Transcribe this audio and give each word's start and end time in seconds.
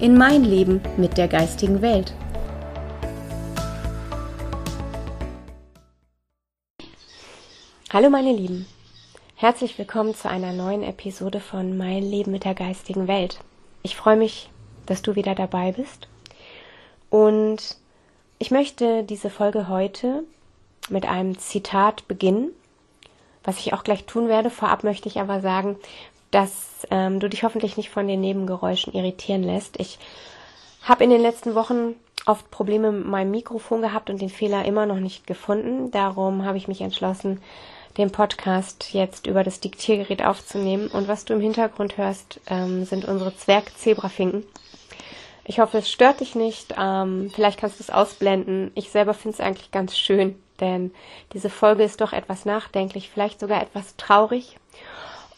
in 0.00 0.16
mein 0.16 0.44
Leben 0.44 0.80
mit 0.96 1.18
der 1.18 1.26
geistigen 1.26 1.82
Welt. 1.82 2.14
Hallo 7.90 8.08
meine 8.08 8.32
Lieben, 8.32 8.66
herzlich 9.34 9.76
willkommen 9.76 10.14
zu 10.14 10.28
einer 10.28 10.52
neuen 10.52 10.84
Episode 10.84 11.40
von 11.40 11.76
Mein 11.76 12.04
Leben 12.04 12.30
mit 12.30 12.44
der 12.44 12.54
geistigen 12.54 13.08
Welt. 13.08 13.40
Ich 13.82 13.96
freue 13.96 14.16
mich, 14.16 14.50
dass 14.86 15.02
du 15.02 15.16
wieder 15.16 15.34
dabei 15.34 15.72
bist 15.72 16.06
und 17.10 17.76
ich 18.38 18.52
möchte 18.52 19.02
diese 19.02 19.30
Folge 19.30 19.68
heute 19.68 20.22
mit 20.90 21.06
einem 21.06 21.38
Zitat 21.38 22.06
beginnen, 22.06 22.50
was 23.42 23.58
ich 23.58 23.72
auch 23.72 23.82
gleich 23.82 24.04
tun 24.04 24.28
werde. 24.28 24.50
Vorab 24.50 24.84
möchte 24.84 25.08
ich 25.08 25.18
aber 25.18 25.40
sagen, 25.40 25.76
dass 26.30 26.86
ähm, 26.90 27.20
du 27.20 27.28
dich 27.28 27.42
hoffentlich 27.42 27.76
nicht 27.76 27.90
von 27.90 28.06
den 28.06 28.20
Nebengeräuschen 28.20 28.92
irritieren 28.92 29.42
lässt. 29.42 29.78
Ich 29.80 29.98
habe 30.82 31.04
in 31.04 31.10
den 31.10 31.22
letzten 31.22 31.54
Wochen 31.54 31.94
oft 32.26 32.50
Probleme 32.50 32.92
mit 32.92 33.06
meinem 33.06 33.30
Mikrofon 33.30 33.82
gehabt 33.82 34.10
und 34.10 34.20
den 34.20 34.28
Fehler 34.28 34.64
immer 34.64 34.86
noch 34.86 35.00
nicht 35.00 35.26
gefunden. 35.26 35.90
Darum 35.90 36.44
habe 36.44 36.58
ich 36.58 36.68
mich 36.68 36.80
entschlossen, 36.80 37.40
den 37.96 38.12
Podcast 38.12 38.92
jetzt 38.92 39.26
über 39.26 39.42
das 39.42 39.60
Diktiergerät 39.60 40.24
aufzunehmen. 40.24 40.88
Und 40.88 41.08
was 41.08 41.24
du 41.24 41.34
im 41.34 41.40
Hintergrund 41.40 41.96
hörst, 41.96 42.40
ähm, 42.48 42.84
sind 42.84 43.06
unsere 43.06 43.34
Zwerg-Zebrafinken. 43.34 44.44
Ich 45.44 45.60
hoffe, 45.60 45.78
es 45.78 45.90
stört 45.90 46.20
dich 46.20 46.34
nicht. 46.34 46.74
Ähm, 46.78 47.30
vielleicht 47.34 47.58
kannst 47.58 47.80
du 47.80 47.82
es 47.82 47.90
ausblenden. 47.90 48.70
Ich 48.74 48.90
selber 48.90 49.14
finde 49.14 49.36
es 49.36 49.40
eigentlich 49.40 49.70
ganz 49.70 49.96
schön, 49.96 50.38
denn 50.60 50.92
diese 51.32 51.48
Folge 51.48 51.82
ist 51.82 52.02
doch 52.02 52.12
etwas 52.12 52.44
nachdenklich, 52.44 53.08
vielleicht 53.08 53.40
sogar 53.40 53.62
etwas 53.62 53.96
traurig. 53.96 54.58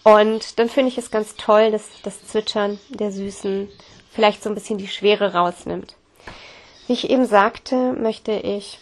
Und 0.02 0.58
dann 0.58 0.68
finde 0.68 0.88
ich 0.88 0.98
es 0.98 1.10
ganz 1.10 1.36
toll, 1.36 1.70
dass 1.70 1.88
das 2.02 2.26
Zwitschern 2.26 2.78
der 2.88 3.12
Süßen 3.12 3.68
vielleicht 4.10 4.42
so 4.42 4.48
ein 4.48 4.54
bisschen 4.54 4.78
die 4.78 4.88
Schwere 4.88 5.34
rausnimmt. 5.34 5.94
Wie 6.86 6.94
ich 6.94 7.10
eben 7.10 7.26
sagte, 7.26 7.92
möchte 7.92 8.32
ich 8.32 8.78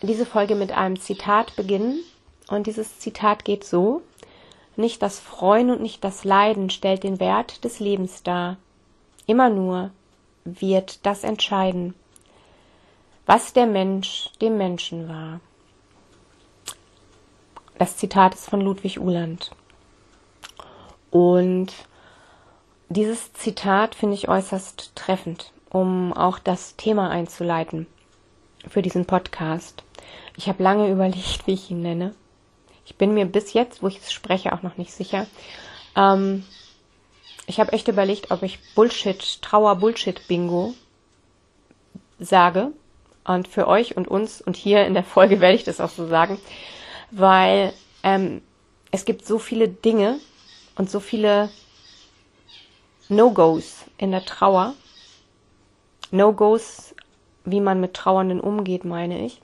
diese 0.00 0.26
Folge 0.26 0.54
mit 0.54 0.72
einem 0.72 0.98
Zitat 0.98 1.54
beginnen. 1.56 2.02
Und 2.48 2.66
dieses 2.66 2.98
Zitat 2.98 3.44
geht 3.44 3.64
so. 3.64 4.02
Nicht 4.74 5.02
das 5.02 5.20
Freuen 5.20 5.70
und 5.70 5.82
nicht 5.82 6.02
das 6.02 6.24
Leiden 6.24 6.70
stellt 6.70 7.04
den 7.04 7.20
Wert 7.20 7.62
des 7.62 7.78
Lebens 7.78 8.22
dar. 8.22 8.56
Immer 9.26 9.50
nur 9.50 9.90
wird 10.44 11.04
das 11.06 11.24
entscheiden, 11.24 11.94
was 13.26 13.52
der 13.52 13.66
Mensch 13.66 14.30
dem 14.40 14.56
Menschen 14.56 15.08
war. 15.08 15.40
Das 17.78 17.96
Zitat 17.96 18.34
ist 18.34 18.48
von 18.48 18.60
Ludwig 18.60 18.98
Uhland. 18.98 19.50
Und 21.12 21.74
dieses 22.88 23.34
Zitat 23.34 23.94
finde 23.94 24.14
ich 24.14 24.28
äußerst 24.28 24.96
treffend, 24.96 25.52
um 25.70 26.12
auch 26.14 26.38
das 26.38 26.74
Thema 26.76 27.10
einzuleiten 27.10 27.86
für 28.66 28.80
diesen 28.80 29.04
Podcast. 29.04 29.84
Ich 30.36 30.48
habe 30.48 30.62
lange 30.62 30.88
überlegt, 30.90 31.46
wie 31.46 31.52
ich 31.52 31.70
ihn 31.70 31.82
nenne. 31.82 32.14
Ich 32.86 32.96
bin 32.96 33.14
mir 33.14 33.26
bis 33.26 33.52
jetzt, 33.52 33.82
wo 33.82 33.88
ich 33.88 33.98
es 33.98 34.10
spreche, 34.10 34.54
auch 34.54 34.62
noch 34.62 34.78
nicht 34.78 34.92
sicher. 34.92 35.26
Ähm, 35.94 36.44
ich 37.46 37.60
habe 37.60 37.72
echt 37.72 37.88
überlegt, 37.88 38.30
ob 38.30 38.42
ich 38.42 38.58
Bullshit, 38.74 39.42
Trauer-Bullshit-Bingo 39.42 40.72
sage. 42.18 42.72
Und 43.24 43.48
für 43.48 43.68
euch 43.68 43.98
und 43.98 44.08
uns 44.08 44.40
und 44.40 44.56
hier 44.56 44.86
in 44.86 44.94
der 44.94 45.04
Folge 45.04 45.40
werde 45.42 45.56
ich 45.56 45.64
das 45.64 45.80
auch 45.80 45.90
so 45.90 46.08
sagen, 46.08 46.40
weil 47.10 47.74
ähm, 48.02 48.40
es 48.90 49.04
gibt 49.04 49.26
so 49.26 49.38
viele 49.38 49.68
Dinge, 49.68 50.18
und 50.76 50.90
so 50.90 51.00
viele 51.00 51.50
No-Gos 53.08 53.84
in 53.98 54.10
der 54.10 54.24
Trauer. 54.24 54.74
No-Gos, 56.10 56.94
wie 57.44 57.60
man 57.60 57.80
mit 57.80 57.94
Trauernden 57.94 58.40
umgeht, 58.40 58.84
meine 58.84 59.24
ich. 59.24 59.40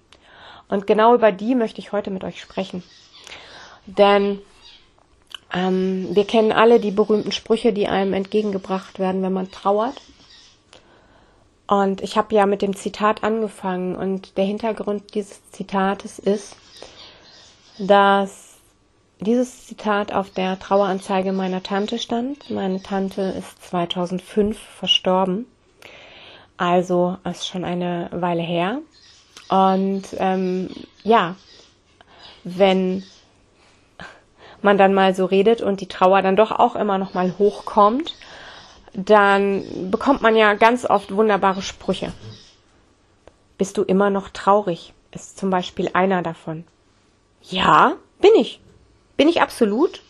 Und 0.68 0.86
genau 0.86 1.14
über 1.14 1.32
die 1.32 1.54
möchte 1.54 1.80
ich 1.80 1.92
heute 1.92 2.10
mit 2.10 2.24
euch 2.24 2.40
sprechen. 2.40 2.82
Denn 3.86 4.40
ähm, 5.52 6.08
wir 6.12 6.26
kennen 6.26 6.52
alle 6.52 6.78
die 6.78 6.90
berühmten 6.90 7.32
Sprüche, 7.32 7.72
die 7.72 7.88
einem 7.88 8.12
entgegengebracht 8.12 8.98
werden, 8.98 9.22
wenn 9.22 9.32
man 9.32 9.50
trauert. 9.50 10.00
Und 11.66 12.02
ich 12.02 12.16
habe 12.16 12.34
ja 12.34 12.46
mit 12.46 12.62
dem 12.62 12.74
Zitat 12.74 13.22
angefangen 13.22 13.94
und 13.94 14.36
der 14.38 14.44
Hintergrund 14.44 15.14
dieses 15.14 15.50
Zitates 15.50 16.18
ist, 16.18 16.56
dass 17.78 18.47
dieses 19.20 19.66
Zitat 19.66 20.12
auf 20.12 20.30
der 20.30 20.58
Traueranzeige 20.58 21.32
meiner 21.32 21.62
Tante 21.62 21.98
stand. 21.98 22.50
Meine 22.50 22.82
Tante 22.82 23.22
ist 23.22 23.62
2005 23.68 24.58
verstorben. 24.58 25.46
Also 26.56 27.16
ist 27.24 27.46
schon 27.46 27.64
eine 27.64 28.08
Weile 28.12 28.42
her. 28.42 28.80
Und 29.48 30.04
ähm, 30.18 30.70
ja, 31.02 31.36
wenn 32.44 33.04
man 34.62 34.78
dann 34.78 34.94
mal 34.94 35.14
so 35.14 35.24
redet 35.24 35.62
und 35.62 35.80
die 35.80 35.88
Trauer 35.88 36.22
dann 36.22 36.36
doch 36.36 36.50
auch 36.50 36.76
immer 36.76 36.98
noch 36.98 37.14
mal 37.14 37.34
hochkommt, 37.38 38.14
dann 38.92 39.90
bekommt 39.90 40.22
man 40.22 40.36
ja 40.36 40.54
ganz 40.54 40.84
oft 40.84 41.14
wunderbare 41.14 41.62
Sprüche. 41.62 42.12
Bist 43.56 43.76
du 43.76 43.82
immer 43.82 44.10
noch 44.10 44.28
traurig? 44.28 44.92
Ist 45.12 45.38
zum 45.38 45.50
Beispiel 45.50 45.90
einer 45.92 46.22
davon. 46.22 46.64
Ja, 47.42 47.94
bin 48.20 48.32
ich. 48.36 48.60
Bin 49.18 49.28
ich 49.28 49.42
absolut, 49.42 50.00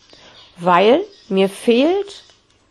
weil 0.57 1.01
mir 1.29 1.49
fehlt 1.49 2.23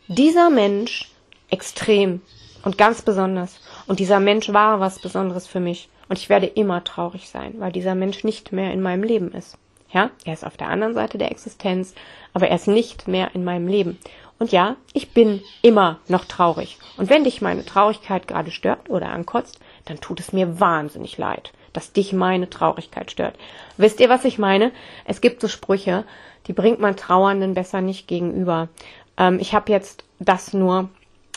dieser 0.07 0.51
Mensch 0.51 1.11
extrem 1.51 2.23
und 2.63 2.79
ganz 2.79 3.03
besonders. 3.03 3.61
Und 3.89 3.99
dieser 3.99 4.21
Mensch 4.21 4.53
war 4.53 4.79
was 4.79 5.01
Besonderes 5.01 5.49
für 5.49 5.59
mich. 5.59 5.89
Und 6.09 6.17
ich 6.17 6.29
werde 6.29 6.47
immer 6.47 6.85
traurig 6.85 7.29
sein, 7.29 7.55
weil 7.59 7.73
dieser 7.73 7.97
Mensch 7.97 8.23
nicht 8.23 8.53
mehr 8.53 8.73
in 8.73 8.81
meinem 8.81 9.03
Leben 9.03 9.33
ist. 9.33 9.59
Ja, 9.91 10.11
er 10.25 10.33
ist 10.33 10.47
auf 10.47 10.57
der 10.57 10.69
anderen 10.69 10.95
Seite 10.95 11.19
der 11.19 11.33
Existenz, 11.33 11.93
aber 12.33 12.47
er 12.47 12.57
ist 12.57 12.69
nicht 12.69 13.09
mehr 13.09 13.35
in 13.35 13.43
meinem 13.43 13.67
Leben. 13.67 13.99
Und 14.39 14.53
ja, 14.53 14.77
ich 14.93 15.11
bin 15.11 15.43
immer 15.63 15.99
noch 16.07 16.25
traurig. 16.25 16.79
Und 16.99 17.11
wenn 17.11 17.25
dich 17.25 17.43
meine 17.43 17.65
Traurigkeit 17.65 18.29
gerade 18.29 18.53
stört 18.53 18.89
oder 18.89 19.11
ankotzt, 19.11 19.59
dann 19.87 20.01
tut 20.01 20.21
es 20.21 20.33
mir 20.33 20.61
wahnsinnig 20.61 21.19
leid, 21.19 21.53
dass 21.79 21.93
dich 21.93 22.13
meine 22.13 22.51
Traurigkeit 22.51 23.09
stört. 23.13 23.37
Wisst 23.77 24.01
ihr, 24.01 24.09
was 24.09 24.25
ich 24.25 24.37
meine? 24.37 24.73
Es 25.05 25.21
gibt 25.21 25.41
so 25.41 25.47
Sprüche, 25.47 26.03
die 26.49 26.53
bringt 26.53 26.81
man 26.81 26.97
Trauernden 26.97 27.55
besser 27.55 27.81
nicht 27.81 28.09
gegenüber. 28.09 28.69
Ähm, 29.17 29.39
ich 29.39 29.55
habe 29.55 29.71
jetzt 29.71 30.03
das 30.19 30.53
nur 30.53 30.89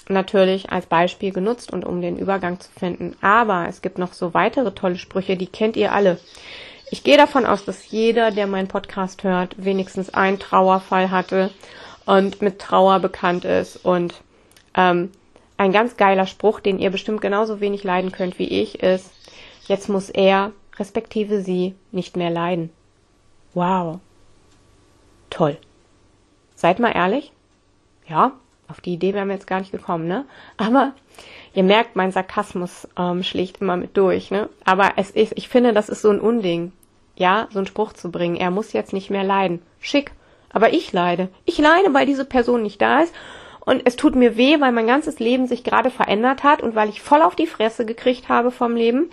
natürlich 0.09 0.72
als 0.72 0.88
Beispiel 0.88 1.31
genutzt 1.31 1.72
und 1.72 1.85
um 1.85 2.01
den 2.01 2.18
Übergang 2.18 2.59
zu 2.59 2.72
finden. 2.72 3.16
Aber 3.22 3.68
es 3.69 3.84
gibt 3.84 4.00
noch 4.00 4.13
so 4.13 4.34
weitere 4.34 4.72
tolle 4.72 4.97
Sprüche, 4.97 5.38
die 5.38 5.46
kennt 5.46 5.78
ihr 5.78 5.91
alle. 5.91 6.19
Ich 6.90 7.03
gehe 7.03 7.18
davon 7.18 7.46
aus, 7.46 7.63
dass 7.63 7.91
jeder, 7.91 8.31
der 8.31 8.47
meinen 8.47 8.68
Podcast 8.68 9.24
hört, 9.24 9.63
wenigstens 9.63 10.12
einen 10.12 10.40
Trauerfall 10.40 11.12
hatte 11.12 11.51
und 12.07 12.41
mit 12.41 12.57
Trauer 12.57 13.00
bekannt 13.00 13.46
ist. 13.46 13.75
Und 13.85 14.16
ähm, 14.74 15.12
ein 15.57 15.71
ganz 15.71 15.98
geiler 15.98 16.25
Spruch, 16.25 16.62
den 16.62 16.80
ihr 16.80 16.89
bestimmt 16.89 17.21
genauso 17.21 17.60
wenig 17.60 17.83
leiden 17.83 18.12
könnt 18.12 18.39
wie 18.39 18.48
ich, 18.48 18.81
ist, 18.81 19.12
jetzt 19.68 19.90
muss 19.90 20.10
er, 20.10 20.52
respektive 20.78 21.42
sie, 21.42 21.75
nicht 21.92 22.18
mehr 22.18 22.30
leiden. 22.30 22.72
Wow 23.54 24.00
toll. 25.31 25.58
Seid 26.54 26.78
mal 26.80 26.92
ehrlich. 26.92 27.31
Ja, 28.08 28.34
auf 28.68 28.81
die 28.81 28.94
Idee 28.94 29.16
wären 29.16 29.30
wir 29.30 29.36
jetzt 29.36 29.48
gar 29.48 29.60
nicht 29.60 29.72
gekommen, 29.72 30.08
ne? 30.08 30.25
Aber 30.58 30.94
ihr 31.56 31.63
merkt, 31.63 31.96
mein 31.96 32.12
Sarkasmus 32.12 32.88
ähm, 32.98 33.24
schlägt 33.24 33.62
immer 33.62 33.78
mit 33.78 33.98
durch, 33.98 34.30
ne? 34.30 34.50
Aber 34.63 34.94
es 34.98 35.10
ist, 35.10 35.34
ich 35.36 35.50
finde, 35.50 35.74
das 35.74 35.90
ist 35.90 36.04
so 36.04 36.10
ein 36.12 36.19
Unding, 36.19 36.72
ja, 37.16 37.48
so 37.52 37.60
einen 37.60 37.66
Spruch 37.66 37.94
zu 37.94 38.12
bringen. 38.12 38.36
Er 38.36 38.52
muss 38.52 38.74
jetzt 38.74 38.94
nicht 38.94 39.10
mehr 39.10 39.24
leiden. 39.24 39.62
Schick. 39.80 40.12
Aber 40.54 40.74
ich 40.74 40.92
leide. 40.92 41.30
Ich 41.46 41.57
leide, 41.57 41.94
weil 41.94 42.06
diese 42.06 42.25
Person 42.25 42.62
nicht 42.62 42.81
da 42.81 43.02
ist. 43.02 43.14
Und 43.62 43.84
es 43.86 43.96
tut 43.96 44.16
mir 44.16 44.38
weh, 44.38 44.60
weil 44.60 44.72
mein 44.72 44.88
ganzes 44.88 45.19
Leben 45.19 45.48
sich 45.48 45.64
gerade 45.64 45.92
verändert 45.92 46.44
hat 46.44 46.62
und 46.62 46.75
weil 46.75 46.90
ich 46.90 47.02
voll 47.02 47.22
auf 47.22 47.36
die 47.36 47.48
Fresse 47.48 47.86
gekriegt 47.86 48.28
habe 48.28 48.52
vom 48.52 48.75
Leben. 48.75 49.12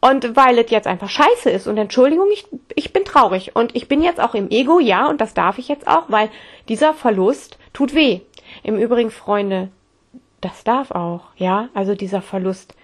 Und 0.00 0.34
weil 0.34 0.58
es 0.58 0.70
jetzt 0.70 0.86
einfach 0.86 1.10
scheiße 1.10 1.50
ist 1.50 1.66
und 1.66 1.76
Entschuldigung, 1.76 2.26
ich, 2.32 2.46
ich 2.74 2.92
bin 2.92 3.04
traurig 3.04 3.54
und 3.54 3.76
ich 3.76 3.86
bin 3.86 4.02
jetzt 4.02 4.20
auch 4.20 4.34
im 4.34 4.50
Ego, 4.50 4.80
ja, 4.80 5.08
und 5.08 5.20
das 5.20 5.34
darf 5.34 5.58
ich 5.58 5.68
jetzt 5.68 5.86
auch, 5.86 6.04
weil 6.08 6.30
dieser 6.68 6.94
Verlust 6.94 7.58
tut 7.74 7.94
weh. 7.94 8.20
Im 8.62 8.78
Übrigen, 8.78 9.10
Freunde, 9.10 9.68
das 10.40 10.64
darf 10.64 10.90
auch, 10.90 11.24
ja, 11.36 11.68
also 11.74 11.94
dieser 11.94 12.22
Verlust 12.22 12.74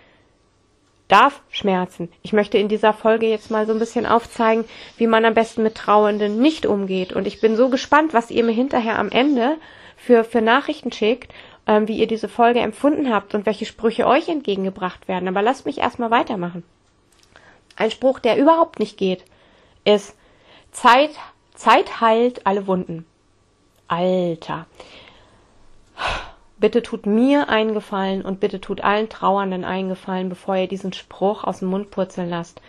darf 1.08 1.40
schmerzen. 1.50 2.10
Ich 2.22 2.32
möchte 2.32 2.58
in 2.58 2.68
dieser 2.68 2.92
Folge 2.92 3.26
jetzt 3.28 3.50
mal 3.50 3.66
so 3.66 3.72
ein 3.72 3.78
bisschen 3.78 4.06
aufzeigen, 4.06 4.64
wie 4.98 5.06
man 5.06 5.24
am 5.24 5.34
besten 5.34 5.62
mit 5.62 5.76
Trauernden 5.76 6.40
nicht 6.40 6.66
umgeht. 6.66 7.12
Und 7.12 7.26
ich 7.26 7.40
bin 7.40 7.56
so 7.56 7.68
gespannt, 7.68 8.12
was 8.12 8.30
ihr 8.30 8.44
mir 8.44 8.52
hinterher 8.52 8.98
am 8.98 9.10
Ende 9.10 9.56
für, 9.96 10.24
für 10.24 10.42
Nachrichten 10.42 10.92
schickt, 10.92 11.32
ähm, 11.66 11.88
wie 11.88 11.96
ihr 11.96 12.08
diese 12.08 12.28
Folge 12.28 12.60
empfunden 12.60 13.12
habt 13.12 13.34
und 13.34 13.46
welche 13.46 13.66
Sprüche 13.66 14.06
euch 14.06 14.28
entgegengebracht 14.28 15.08
werden. 15.08 15.28
Aber 15.28 15.42
lasst 15.42 15.64
mich 15.64 15.78
erstmal 15.78 16.10
weitermachen. 16.10 16.64
Ein 17.76 17.90
Spruch, 17.90 18.18
der 18.18 18.38
überhaupt 18.38 18.78
nicht 18.78 18.96
geht, 18.96 19.24
ist 19.84 20.16
Zeit, 20.72 21.10
Zeit 21.54 22.00
heilt 22.00 22.46
alle 22.46 22.66
Wunden. 22.66 23.06
Alter. 23.88 24.66
Bitte 26.58 26.82
tut 26.82 27.04
mir 27.04 27.50
einen 27.50 27.74
Gefallen 27.74 28.22
und 28.22 28.40
bitte 28.40 28.60
tut 28.60 28.80
allen 28.80 29.10
Trauernden 29.10 29.64
einen 29.64 29.90
Gefallen, 29.90 30.30
bevor 30.30 30.56
ihr 30.56 30.68
diesen 30.68 30.94
Spruch 30.94 31.44
aus 31.44 31.58
dem 31.58 31.68
Mund 31.68 31.90
purzeln 31.90 32.30
lasst. 32.30 32.62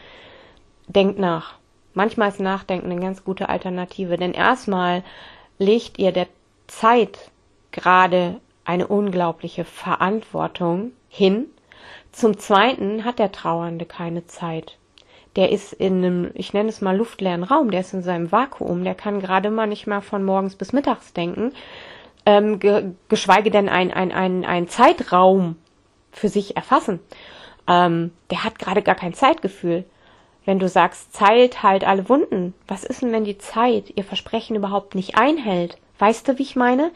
Denkt 0.88 1.20
nach. 1.20 1.56
Manchmal 1.94 2.30
ist 2.30 2.40
Nachdenken 2.40 2.92
eine 2.92 3.02
ganz 3.02 3.24
gute 3.24 3.50
Alternative, 3.50 4.18
denn 4.18 4.34
erstmal 4.34 5.04
legt 5.58 5.98
ihr 6.00 6.12
der 6.12 6.28
Zeit 6.68 7.32
gerade 7.72 8.40
eine 8.66 8.88
unglaubliche 8.88 9.64
Verantwortung 9.64 10.92
hin. 11.10 11.46
Zum 12.12 12.38
Zweiten 12.38 13.06
hat 13.06 13.20
der 13.20 13.32
Trauernde 13.32 13.86
keine 13.86 14.28
Zeit. 14.28 14.78
Der 15.38 15.52
ist 15.52 15.72
in 15.72 16.04
einem, 16.04 16.32
ich 16.34 16.54
nenne 16.54 16.68
es 16.68 16.82
mal 16.82 16.98
luftleeren 16.98 17.44
Raum, 17.44 17.72
der 17.72 17.82
ist 17.82 17.94
in 17.94 18.02
seinem 18.02 18.32
Vakuum, 18.32 18.84
der 18.84 18.96
kann 18.96 19.22
gerade 19.22 19.50
mal 19.50 19.68
nicht 19.68 19.88
mal 19.88 20.02
von 20.02 20.26
morgens 20.26 20.56
bis 20.56 20.74
mittags 20.74 21.14
denken, 21.14 21.54
ähm, 22.26 22.60
ge 22.60 22.92
geschweige 23.08 23.52
denn 23.52 23.70
ein, 23.70 23.94
ein, 23.94 24.12
ein, 24.12 24.44
ein 24.44 24.68
Zeitraum 24.68 25.56
für 26.12 26.28
sich 26.28 26.58
erfassen. 26.58 27.00
Ähm, 27.68 28.12
der 28.32 28.44
hat 28.44 28.60
gerade 28.60 28.82
gar 28.82 28.96
kein 28.96 29.14
Zeitgefühl. 29.14 29.86
Wenn 30.44 30.60
du 30.60 30.68
sagst, 30.68 31.14
Zeit 31.14 31.62
heilt 31.62 31.86
alle 31.86 32.10
Wunden, 32.10 32.54
was 32.68 32.84
ist 32.84 33.02
denn, 33.02 33.12
wenn 33.12 33.26
die 33.26 33.38
Zeit 33.38 33.94
ihr 33.96 34.04
Versprechen 34.04 34.56
überhaupt 34.56 34.96
nicht 34.96 35.18
einhält? 35.18 35.78
Weißt 36.00 36.28
du, 36.28 36.38
wie 36.40 36.44
ich 36.44 36.56
meine? 36.56 36.92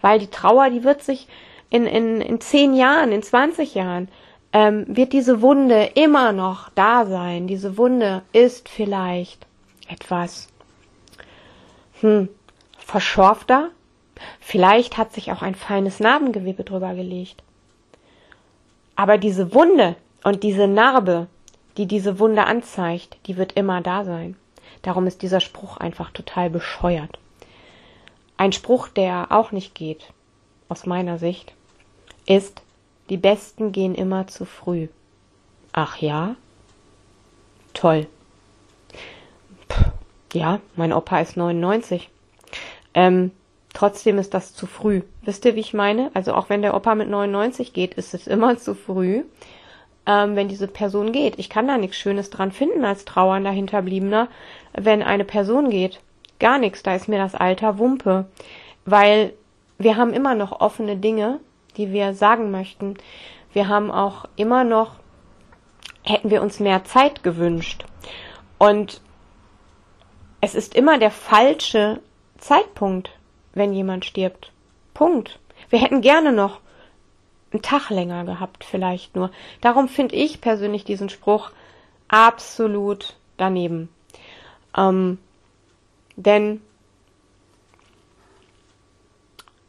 Weil 0.00 0.18
die 0.18 0.30
Trauer, 0.30 0.70
die 0.70 0.84
wird 0.84 1.02
sich 1.02 1.26
in, 1.70 1.86
in, 1.86 2.20
in 2.20 2.40
zehn 2.40 2.74
Jahren, 2.74 3.12
in 3.12 3.22
20 3.22 3.74
Jahren, 3.74 4.08
ähm, 4.52 4.84
wird 4.88 5.12
diese 5.12 5.42
Wunde 5.42 5.90
immer 5.94 6.32
noch 6.32 6.70
da 6.70 7.06
sein. 7.06 7.46
Diese 7.46 7.76
Wunde 7.76 8.22
ist 8.32 8.68
vielleicht 8.68 9.46
etwas 9.88 10.48
hm, 12.00 12.28
verschorfter. 12.78 13.70
Vielleicht 14.40 14.96
hat 14.96 15.12
sich 15.12 15.32
auch 15.32 15.42
ein 15.42 15.54
feines 15.54 16.00
Narbengewebe 16.00 16.64
drüber 16.64 16.94
gelegt. 16.94 17.42
Aber 18.96 19.18
diese 19.18 19.54
Wunde 19.54 19.96
und 20.24 20.42
diese 20.42 20.66
Narbe, 20.66 21.28
die 21.76 21.86
diese 21.86 22.18
Wunde 22.18 22.44
anzeigt, 22.44 23.16
die 23.26 23.36
wird 23.36 23.52
immer 23.52 23.80
da 23.80 24.04
sein. 24.04 24.36
Darum 24.82 25.06
ist 25.06 25.22
dieser 25.22 25.40
Spruch 25.40 25.76
einfach 25.76 26.10
total 26.10 26.50
bescheuert. 26.50 27.18
Ein 28.36 28.52
Spruch, 28.52 28.88
der 28.88 29.28
auch 29.30 29.52
nicht 29.52 29.74
geht, 29.74 30.12
aus 30.68 30.86
meiner 30.86 31.18
Sicht, 31.18 31.52
ist, 32.26 32.62
die 33.10 33.16
Besten 33.16 33.72
gehen 33.72 33.94
immer 33.94 34.26
zu 34.26 34.44
früh. 34.44 34.88
Ach 35.72 35.96
ja? 35.98 36.36
Toll. 37.74 38.06
Puh, 39.68 39.84
ja, 40.32 40.60
mein 40.76 40.92
Opa 40.92 41.20
ist 41.20 41.36
99. 41.36 42.10
Ähm, 42.94 43.30
trotzdem 43.74 44.18
ist 44.18 44.34
das 44.34 44.54
zu 44.54 44.66
früh. 44.66 45.02
Wisst 45.22 45.44
ihr, 45.44 45.54
wie 45.54 45.60
ich 45.60 45.74
meine? 45.74 46.10
Also 46.14 46.34
auch 46.34 46.48
wenn 46.48 46.62
der 46.62 46.74
Opa 46.74 46.94
mit 46.94 47.08
99 47.08 47.72
geht, 47.72 47.94
ist 47.94 48.14
es 48.14 48.26
immer 48.26 48.56
zu 48.58 48.74
früh, 48.74 49.24
ähm, 50.06 50.36
wenn 50.36 50.48
diese 50.48 50.68
Person 50.68 51.12
geht. 51.12 51.38
Ich 51.38 51.48
kann 51.48 51.68
da 51.68 51.78
nichts 51.78 51.96
Schönes 51.96 52.30
dran 52.30 52.52
finden 52.52 52.84
als 52.84 53.04
trauernder 53.04 53.50
Hinterbliebener, 53.50 54.28
wenn 54.72 55.02
eine 55.02 55.24
Person 55.24 55.70
geht 55.70 56.00
gar 56.38 56.58
nichts, 56.58 56.82
da 56.82 56.94
ist 56.94 57.08
mir 57.08 57.18
das 57.18 57.34
Alter 57.34 57.78
Wumpe, 57.78 58.26
weil 58.84 59.32
wir 59.78 59.96
haben 59.96 60.12
immer 60.12 60.34
noch 60.34 60.60
offene 60.60 60.96
Dinge, 60.96 61.40
die 61.78 61.92
wir 61.92 62.12
sagen 62.12 62.50
möchten. 62.50 62.98
Wir 63.52 63.68
haben 63.68 63.90
auch 63.90 64.26
immer 64.36 64.64
noch, 64.64 64.96
hätten 66.04 66.30
wir 66.30 66.42
uns 66.42 66.60
mehr 66.60 66.84
Zeit 66.84 67.22
gewünscht. 67.22 67.84
Und 68.58 69.00
es 70.40 70.54
ist 70.54 70.74
immer 70.74 70.98
der 70.98 71.10
falsche 71.10 72.00
Zeitpunkt, 72.36 73.10
wenn 73.54 73.72
jemand 73.72 74.04
stirbt. 74.04 74.52
Punkt. 74.92 75.38
Wir 75.70 75.80
hätten 75.80 76.00
gerne 76.00 76.32
noch 76.32 76.60
einen 77.52 77.62
Tag 77.62 77.90
länger 77.90 78.24
gehabt, 78.24 78.64
vielleicht 78.64 79.16
nur. 79.16 79.30
Darum 79.60 79.88
finde 79.88 80.16
ich 80.16 80.40
persönlich 80.40 80.84
diesen 80.84 81.08
Spruch 81.08 81.50
absolut 82.08 83.16
daneben. 83.36 83.88
Ähm, 84.76 85.18
denn 86.16 86.60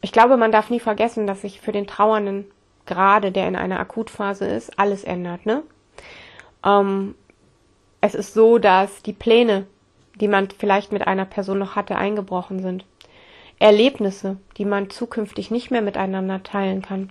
ich 0.00 0.12
glaube, 0.12 0.36
man 0.36 0.52
darf 0.52 0.70
nie 0.70 0.80
vergessen, 0.80 1.26
dass 1.26 1.42
sich 1.42 1.60
für 1.60 1.72
den 1.72 1.86
Trauernden, 1.86 2.46
gerade 2.86 3.32
der 3.32 3.46
in 3.48 3.56
einer 3.56 3.80
Akutphase 3.80 4.46
ist, 4.46 4.78
alles 4.78 5.04
ändert. 5.04 5.46
Ne? 5.46 5.62
Ähm, 6.64 7.14
es 8.00 8.14
ist 8.14 8.34
so, 8.34 8.58
dass 8.58 9.02
die 9.02 9.12
Pläne, 9.12 9.66
die 10.14 10.28
man 10.28 10.48
vielleicht 10.50 10.92
mit 10.92 11.06
einer 11.06 11.26
Person 11.26 11.58
noch 11.58 11.76
hatte, 11.76 11.96
eingebrochen 11.96 12.60
sind. 12.60 12.84
Erlebnisse, 13.58 14.38
die 14.56 14.64
man 14.64 14.88
zukünftig 14.88 15.50
nicht 15.50 15.70
mehr 15.70 15.82
miteinander 15.82 16.42
teilen 16.42 16.80
kann. 16.80 17.10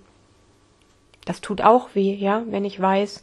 Das 1.25 1.41
tut 1.41 1.61
auch 1.61 1.89
weh, 1.93 2.15
ja, 2.15 2.43
wenn 2.47 2.65
ich 2.65 2.81
weiß, 2.81 3.21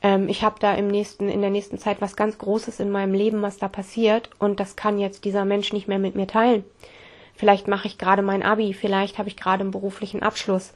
ähm, 0.00 0.28
ich 0.28 0.42
habe 0.42 0.56
da 0.58 0.74
im 0.74 0.88
nächsten, 0.88 1.28
in 1.28 1.42
der 1.42 1.50
nächsten 1.50 1.78
Zeit 1.78 2.00
was 2.00 2.16
ganz 2.16 2.38
Großes 2.38 2.80
in 2.80 2.90
meinem 2.90 3.12
Leben, 3.12 3.42
was 3.42 3.58
da 3.58 3.68
passiert 3.68 4.30
und 4.38 4.58
das 4.58 4.74
kann 4.74 4.98
jetzt 4.98 5.26
dieser 5.26 5.44
Mensch 5.44 5.74
nicht 5.74 5.86
mehr 5.86 5.98
mit 5.98 6.14
mir 6.14 6.26
teilen. 6.26 6.64
Vielleicht 7.36 7.68
mache 7.68 7.86
ich 7.86 7.98
gerade 7.98 8.22
mein 8.22 8.42
Abi, 8.42 8.72
vielleicht 8.72 9.18
habe 9.18 9.28
ich 9.28 9.36
gerade 9.36 9.62
einen 9.62 9.70
beruflichen 9.70 10.22
Abschluss, 10.22 10.72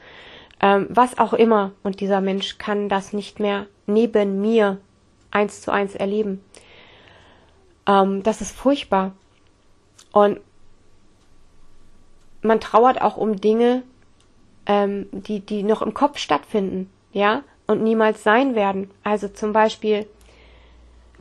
ähm, 0.61 0.87
was 0.91 1.19
auch 1.19 1.33
immer 1.33 1.73
und 1.83 2.01
dieser 2.01 2.21
Mensch 2.21 2.59
kann 2.59 2.89
das 2.89 3.13
nicht 3.13 3.41
mehr 3.41 3.67
neben 3.87 4.41
mir 4.41 4.79
eins 5.31 5.63
zu 5.63 5.71
eins 5.71 5.95
erleben. 5.95 6.45
Ähm, 7.87 8.23
das 8.23 8.41
ist 8.41 8.55
furchtbar 8.55 9.13
und 10.13 10.41
man 12.43 12.61
trauert 12.61 13.01
auch 13.01 13.17
um 13.17 13.41
Dinge, 13.41 13.83
ähm, 14.67 15.09
die, 15.13 15.41
die 15.41 15.63
noch 15.63 15.83
im 15.83 15.95
Kopf 15.95 16.19
stattfinden, 16.19 16.91
ja 17.13 17.43
und 17.71 17.85
niemals 17.85 18.25
sein 18.25 18.57
werden. 18.57 18.91
Also 19.05 19.29
zum 19.29 19.53
Beispiel 19.53 20.07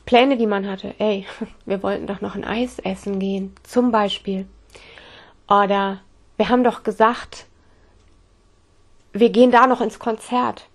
Pläne, 0.06 0.36
die 0.36 0.48
man 0.48 0.68
hatte. 0.68 0.96
Ey, 0.98 1.28
wir 1.66 1.84
wollten 1.84 2.08
doch 2.08 2.22
noch 2.22 2.36
ein 2.36 2.44
Eis 2.44 2.80
essen 2.80 3.20
gehen. 3.20 3.54
Zum 3.64 3.92
Beispiel. 3.92 4.48
Oder 5.50 6.00
wir 6.38 6.50
haben 6.50 6.64
doch 6.64 6.84
gesagt, 6.84 7.48
wir 9.12 9.30
gehen 9.32 9.52
da 9.52 9.68
noch 9.68 9.82
ins 9.82 10.00
Konzert. 10.00 10.68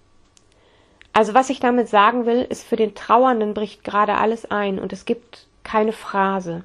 Also 1.12 1.32
was 1.32 1.48
ich 1.48 1.60
damit 1.60 1.88
sagen 1.88 2.26
will, 2.26 2.42
ist, 2.42 2.64
für 2.64 2.76
den 2.76 2.96
Trauernden 2.96 3.54
bricht 3.54 3.84
gerade 3.84 4.16
alles 4.16 4.50
ein 4.50 4.80
und 4.80 4.92
es 4.92 5.04
gibt 5.04 5.46
keine 5.62 5.92
Phrase, 5.92 6.64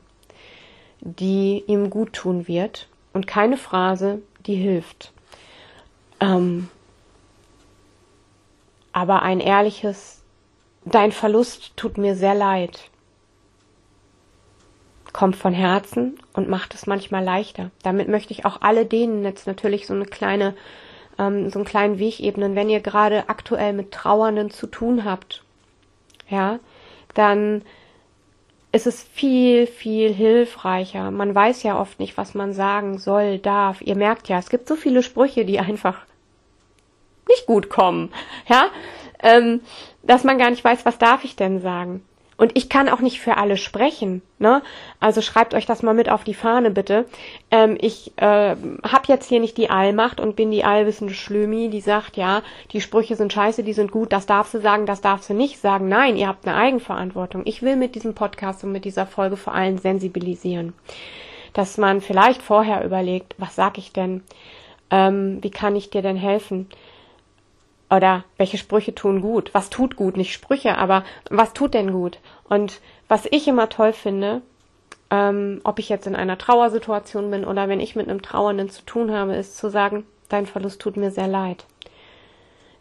die 1.01 1.63
ihm 1.67 1.91
gut 1.91 2.13
tun 2.13 2.47
wird 2.47 2.87
und 3.13 3.27
keine 3.27 3.57
Phrase, 3.57 4.23
die 4.47 4.55
hilft. 4.55 5.13
Ähm, 6.19 6.67
aber 8.91 9.21
ein 9.21 9.39
ehrliches, 9.39 10.23
dein 10.83 11.11
Verlust 11.11 11.77
tut 11.77 11.99
mir 11.99 12.15
sehr 12.15 12.33
leid, 12.33 12.89
kommt 15.13 15.35
von 15.35 15.53
Herzen 15.53 16.19
und 16.33 16.49
macht 16.49 16.73
es 16.73 16.87
manchmal 16.87 17.23
leichter. 17.23 17.71
Damit 17.83 18.07
möchte 18.07 18.33
ich 18.33 18.45
auch 18.45 18.61
alle 18.61 18.85
denen 18.85 19.23
jetzt 19.23 19.47
natürlich 19.47 19.87
so 19.87 19.93
eine 19.93 20.05
kleine, 20.05 20.55
ähm, 21.17 21.49
so 21.49 21.59
einen 21.59 21.65
kleinen 21.65 21.99
Weg 21.99 22.19
ebnen, 22.19 22.55
wenn 22.55 22.69
ihr 22.69 22.79
gerade 22.79 23.29
aktuell 23.29 23.73
mit 23.73 23.91
Trauernden 23.91 24.51
zu 24.51 24.67
tun 24.67 25.05
habt, 25.05 25.43
ja, 26.29 26.59
dann 27.13 27.63
ist 28.71 28.85
es 28.85 29.01
viel, 29.01 29.65
viel 29.65 30.13
hilfreicher. 30.13 31.09
Man 31.09 31.33
weiß 31.33 31.63
ja 31.63 31.79
oft 31.79 31.99
nicht, 31.99 32.17
was 32.17 32.35
man 32.35 32.53
sagen 32.53 32.99
soll, 32.99 33.39
darf. 33.39 33.81
Ihr 33.81 33.95
merkt 33.95 34.27
ja, 34.27 34.37
es 34.37 34.49
gibt 34.49 34.67
so 34.67 34.75
viele 34.75 35.01
Sprüche, 35.01 35.43
die 35.43 35.59
einfach 35.59 36.01
nicht 37.27 37.45
gut 37.45 37.69
kommen, 37.69 38.11
ja, 38.47 38.69
ähm, 39.21 39.61
dass 40.03 40.23
man 40.23 40.37
gar 40.37 40.49
nicht 40.49 40.63
weiß, 40.63 40.85
was 40.85 40.97
darf 40.97 41.23
ich 41.23 41.35
denn 41.35 41.61
sagen. 41.61 42.03
Und 42.39 42.57
ich 42.57 42.69
kann 42.69 42.87
auch 42.87 43.01
nicht 43.01 43.19
für 43.19 43.35
alle 43.35 43.57
sprechen. 43.57 44.21
Ne? 44.37 44.61
Also 45.01 45.21
schreibt 45.21 45.53
euch 45.53 45.65
das 45.65 45.83
mal 45.83 45.93
mit 45.93 46.07
auf 46.07 46.23
die 46.23 46.33
Fahne, 46.33 46.71
bitte. 46.71 47.03
Ähm, 47.51 47.77
ich 47.81 48.13
äh, 48.15 48.55
habe 48.55 49.07
jetzt 49.07 49.27
hier 49.27 49.41
nicht 49.41 49.57
die 49.57 49.69
Allmacht 49.69 50.21
und 50.21 50.37
bin 50.37 50.49
die 50.49 50.63
allwissende 50.63 51.13
Schlömi, 51.13 51.69
die 51.69 51.81
sagt, 51.81 52.15
ja, 52.15 52.41
die 52.71 52.79
Sprüche 52.79 53.17
sind 53.17 53.33
scheiße, 53.33 53.61
die 53.63 53.73
sind 53.73 53.91
gut, 53.91 54.13
das 54.13 54.25
darfst 54.25 54.53
du 54.53 54.61
sagen, 54.61 54.85
das 54.85 55.01
darfst 55.01 55.29
du 55.29 55.33
nicht 55.33 55.59
sagen. 55.59 55.89
Nein, 55.89 56.15
ihr 56.15 56.29
habt 56.29 56.47
eine 56.47 56.55
Eigenverantwortung. 56.55 57.41
Ich 57.43 57.61
will 57.61 57.75
mit 57.75 57.93
diesem 57.93 58.15
Podcast 58.15 58.63
und 58.63 58.71
mit 58.71 58.85
dieser 58.85 59.05
Folge 59.05 59.35
vor 59.35 59.53
allem 59.53 59.77
sensibilisieren. 59.77 60.71
Dass 61.51 61.77
man 61.77 61.99
vielleicht 61.99 62.41
vorher 62.41 62.85
überlegt, 62.85 63.35
was 63.37 63.57
sag 63.57 63.77
ich 63.77 63.91
denn? 63.91 64.23
Ähm, 64.91 65.39
wie 65.41 65.51
kann 65.51 65.75
ich 65.75 65.89
dir 65.89 66.01
denn 66.01 66.15
helfen? 66.15 66.69
Oder 67.89 68.23
welche 68.37 68.57
Sprüche 68.57 68.93
tun 68.93 69.21
gut? 69.21 69.51
Was 69.53 69.69
tut 69.69 69.95
gut? 69.95 70.15
Nicht 70.15 70.33
Sprüche, 70.33 70.77
aber 70.77 71.03
was 71.29 71.53
tut 71.53 71.73
denn 71.73 71.91
gut? 71.91 72.19
Und 72.47 72.81
was 73.07 73.27
ich 73.31 73.47
immer 73.47 73.69
toll 73.69 73.93
finde, 73.93 74.41
ähm, 75.09 75.61
ob 75.63 75.79
ich 75.79 75.89
jetzt 75.89 76.05
in 76.05 76.15
einer 76.15 76.37
Trauersituation 76.37 77.31
bin 77.31 77.45
oder 77.45 77.67
wenn 77.67 77.79
ich 77.79 77.95
mit 77.95 78.07
einem 78.07 78.21
Trauernden 78.21 78.69
zu 78.69 78.83
tun 78.83 79.11
habe, 79.11 79.35
ist 79.35 79.57
zu 79.57 79.69
sagen, 79.69 80.05
dein 80.29 80.45
Verlust 80.45 80.79
tut 80.81 80.97
mir 80.97 81.09
sehr 81.09 81.27
leid. 81.27 81.65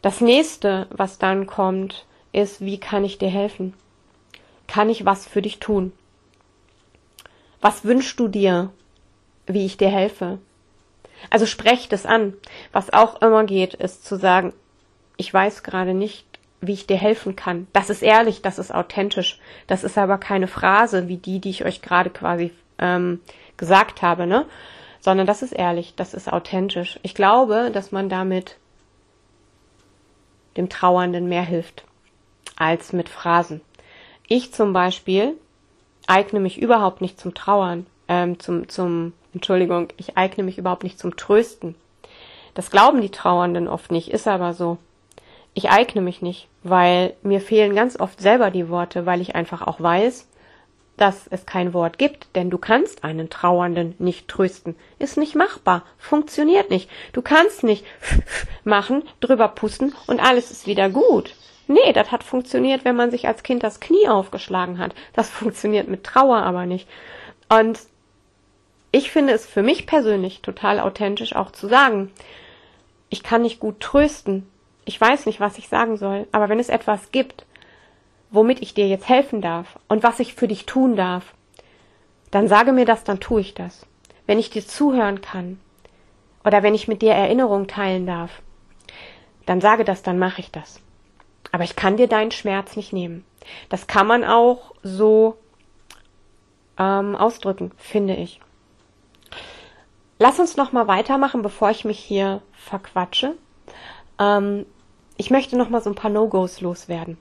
Das 0.03 0.21
nächste, 0.21 0.87
was 0.91 1.19
dann 1.19 1.47
kommt, 1.47 2.05
ist, 2.33 2.61
wie 2.61 2.79
kann 2.79 3.05
ich 3.05 3.19
dir 3.19 3.31
helfen? 3.31 3.75
Kann 4.67 4.91
ich 4.91 5.07
was 5.07 5.27
für 5.27 5.41
dich 5.41 5.59
tun? 5.59 5.93
Was 7.61 7.85
wünschst 7.85 8.21
du 8.21 8.29
dir, 8.29 8.71
wie 9.47 9.65
ich 9.65 9.79
dir 9.79 9.89
helfe? 9.89 10.39
Also 11.31 11.47
sprecht 11.47 11.93
es 11.93 12.07
an. 12.07 12.35
Was 12.73 12.93
auch 12.93 13.23
immer 13.23 13.45
geht, 13.45 13.75
ist 13.75 14.05
zu 14.05 14.17
sagen, 14.17 14.53
ich 15.19 15.35
weiß 15.35 15.63
gerade 15.63 15.93
nicht, 15.93 16.25
wie 16.61 16.73
ich 16.73 16.87
dir 16.87 16.97
helfen 16.97 17.37
kann. 17.37 17.67
Das 17.73 17.91
ist 17.91 18.03
ehrlich, 18.03 18.41
das 18.41 18.59
ist 18.59 18.75
authentisch. 18.75 19.39
Das 19.67 19.85
ist 19.85 19.99
aber 19.99 20.17
keine 20.17 20.49
Phrase 20.49 21.09
wie 21.09 21.19
die, 21.19 21.41
die 21.41 21.51
ich 21.51 21.65
euch 21.65 21.83
gerade 21.83 22.09
quasi 22.09 22.53
ähm, 22.79 23.21
gesagt 23.57 24.01
habe, 24.01 24.27
ne? 24.27 24.47
Sondern 25.01 25.27
das 25.27 25.43
ist 25.43 25.53
ehrlich, 25.53 25.95
das 25.95 26.15
ist 26.15 26.33
authentisch. 26.33 26.99
Ich 27.03 27.15
glaube, 27.15 27.71
dass 27.73 27.93
man 27.93 28.09
damit 28.09 28.57
dem 30.57 30.69
Trauernden 30.69 31.29
mehr 31.29 31.45
hilft 31.45 31.85
als 32.57 32.93
mit 32.93 33.09
Phrasen. 33.09 33.61
Ich 34.27 34.53
zum 34.53 34.73
Beispiel 34.73 35.35
eigne 36.07 36.41
mich 36.41 36.59
überhaupt 36.59 37.01
nicht 37.01 37.21
zum 37.21 37.35
Trauern, 37.35 37.87
ähm, 38.09 38.41
zum, 38.41 38.69
zum, 38.69 39.13
Entschuldigung, 39.35 39.89
ich 39.97 40.17
eigne 40.17 40.43
mich 40.43 40.59
überhaupt 40.59 40.83
nicht 40.83 40.99
zum 40.99 41.17
Trösten. 41.17 41.77
Das 42.55 42.71
glauben 42.71 43.01
die 43.01 43.11
Trauernden 43.11 43.69
oft 43.69 43.93
nicht, 43.93 44.11
ist 44.11 44.27
aber 44.27 44.53
so. 44.53 44.79
Ich 45.59 45.71
eigne 45.71 46.01
mich 46.01 46.23
nicht, 46.23 46.47
weil 46.63 47.15
mir 47.25 47.41
fehlen 47.41 47.75
ganz 47.75 47.99
oft 47.99 48.21
selber 48.21 48.53
die 48.53 48.69
Worte, 48.69 49.07
weil 49.07 49.21
ich 49.21 49.35
einfach 49.35 49.61
auch 49.61 49.81
weiß, 49.81 50.29
dass 50.97 51.27
es 51.33 51.47
kein 51.47 51.75
Wort 51.75 51.99
gibt, 51.99 52.29
denn 52.37 52.49
du 52.49 52.59
kannst 52.59 53.03
einen 53.03 53.29
Trauernden 53.29 53.97
nicht 53.99 54.29
trösten. 54.29 54.77
Ist 55.01 55.17
nicht 55.17 55.35
machbar, 55.35 55.83
funktioniert 55.99 56.71
nicht. 56.71 56.89
Du 57.13 57.23
kannst 57.23 57.65
nicht 57.65 57.85
machen, 58.65 59.03
drüber 59.19 59.49
pusten 59.49 59.97
und 60.07 60.21
alles 60.21 60.53
ist 60.53 60.69
wieder 60.69 60.89
gut. 60.91 61.35
Nee, 61.67 61.93
das 61.93 62.13
hat 62.13 62.23
funktioniert, 62.23 62.85
wenn 62.85 62.95
man 62.95 63.11
sich 63.11 63.27
als 63.27 63.43
Kind 63.43 63.65
das 63.65 63.81
Knie 63.81 64.07
aufgeschlagen 64.07 64.79
hat. 64.79 64.95
Das 65.13 65.29
funktioniert 65.41 65.89
mit 65.89 66.05
Trauer 66.05 66.37
aber 66.37 66.67
nicht. 66.67 66.89
Und 67.49 67.81
ich 68.93 69.11
finde 69.11 69.33
es 69.33 69.45
für 69.45 69.65
mich 69.65 69.89
persönlich 69.89 70.41
total 70.41 70.79
authentisch 70.79 71.35
auch 71.35 71.51
zu 71.51 71.67
sagen, 71.67 72.13
ich 73.11 73.25
kann 73.25 73.43
nicht 73.43 73.59
gut 73.59 73.81
trösten. 73.81 74.47
Ich 74.89 74.99
weiß 74.99 75.27
nicht, 75.27 75.39
was 75.39 75.59
ich 75.59 75.69
sagen 75.69 75.99
soll, 75.99 76.27
aber 76.33 76.49
wenn 76.49 76.59
es 76.59 76.71
etwas 76.71 77.13
gibt, 77.13 77.45
womit 78.31 78.63
ich 78.63 78.73
dir 78.73 78.89
jetzt 78.89 79.07
helfen 79.07 79.43
darf 79.43 79.79
und 79.87 80.03
was 80.03 80.19
ich 80.19 80.33
für 80.33 80.49
dich 80.49 80.65
tun 80.65 80.97
darf, 80.97 81.35
dann 82.31 82.49
sage 82.49 82.73
mir 82.73 82.87
das, 82.87 83.05
dann 83.05 83.21
tue 83.21 83.43
ich 83.43 83.53
das. 83.53 83.85
Wenn 84.25 84.39
ich 84.39 84.49
dir 84.49 84.67
zuhören 84.67 85.21
kann 85.21 85.61
oder 86.43 86.63
wenn 86.63 86.75
ich 86.75 86.89
mit 86.89 87.03
dir 87.03 87.13
Erinnerung 87.13 87.67
teilen 87.67 88.07
darf, 88.07 88.41
dann 89.45 89.61
sage 89.61 89.85
das, 89.85 90.03
dann 90.03 90.19
mache 90.19 90.41
ich 90.41 90.53
das. 90.53 90.81
Aber 91.53 91.65
ich 91.65 91.77
kann 91.77 91.99
dir 91.99 92.09
deinen 92.09 92.31
Schmerz 92.31 92.75
nicht 92.75 92.95
nehmen. 92.95 93.27
Das 93.69 93.89
kann 93.89 94.07
man 94.07 94.25
auch 94.25 94.73
so 94.83 95.37
ähm, 96.79 97.15
ausdrücken, 97.15 97.73
finde 97.77 98.17
ich. 98.17 98.41
Lass 100.19 100.41
uns 100.41 100.57
noch 100.57 100.73
mal 100.73 100.89
weitermachen, 100.89 101.43
bevor 101.43 101.69
ich 101.69 101.85
mich 101.85 101.99
hier 101.99 102.41
verquatsche. 102.55 103.37
Ähm, 104.19 104.65
ich 105.19 105.31
möchte 105.31 105.59
noch 105.59 105.69
mal 105.69 105.83
so 105.83 105.91
ein 105.91 105.97
paar 105.97 106.11
No-Gos 106.11 106.63
loswerden. 106.63 107.19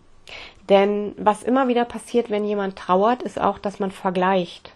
Denn 0.69 1.13
was 1.17 1.43
immer 1.43 1.67
wieder 1.67 1.83
passiert, 1.83 2.29
wenn 2.29 2.45
jemand 2.45 2.77
trauert, 2.77 3.23
ist 3.23 3.41
auch, 3.41 3.59
dass 3.59 3.79
man 3.79 3.91
vergleicht. 3.91 4.73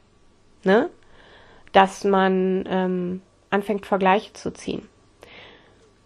Ne? 0.63 0.89
Dass 1.71 2.03
man 2.03 2.65
ähm, 2.67 3.21
anfängt, 3.49 3.85
Vergleiche 3.85 4.33
zu 4.33 4.51
ziehen. 4.51 4.87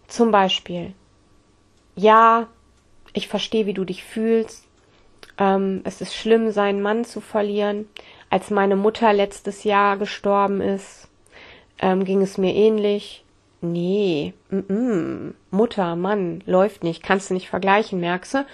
Zum 0.08 0.30
Beispiel, 0.30 0.92
ja, 1.94 2.48
ich 3.12 3.28
verstehe, 3.28 3.66
wie 3.66 3.74
du 3.74 3.84
dich 3.84 4.04
fühlst. 4.04 4.64
Ähm, 5.38 5.80
es 5.84 6.00
ist 6.00 6.14
schlimm, 6.14 6.50
seinen 6.50 6.82
Mann 6.82 7.04
zu 7.04 7.20
verlieren. 7.20 7.88
Als 8.28 8.50
meine 8.50 8.76
Mutter 8.76 9.12
letztes 9.12 9.64
Jahr 9.64 9.96
gestorben 9.96 10.60
ist, 10.60 11.08
ähm, 11.78 12.04
ging 12.04 12.20
es 12.20 12.36
mir 12.36 12.54
ähnlich. 12.54 13.24
Nee, 13.60 14.34
m 14.50 14.64
-m. 14.68 15.34
Mutter, 15.50 15.96
Mann, 15.96 16.42
läuft 16.46 16.84
nicht, 16.84 17.02
kannst 17.02 17.30
du 17.30 17.34
nicht 17.34 17.48
vergleichen, 17.48 18.00
merkst 18.00 18.34
du? 18.34 18.46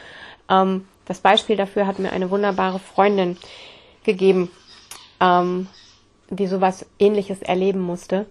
Ähm, 0.49 0.87
das 1.07 1.21
Beispiel 1.21 1.57
dafür 1.57 1.87
hat 1.87 1.99
mir 1.99 2.13
eine 2.13 2.31
wunderbare 2.31 2.79
Freundin 2.79 3.37
gegeben, 4.05 4.51
ähm, 5.21 5.67
die 6.31 6.47
sowas 6.47 6.87
ähnliches 6.99 7.43
erleben 7.43 7.81
musste. 7.81 8.27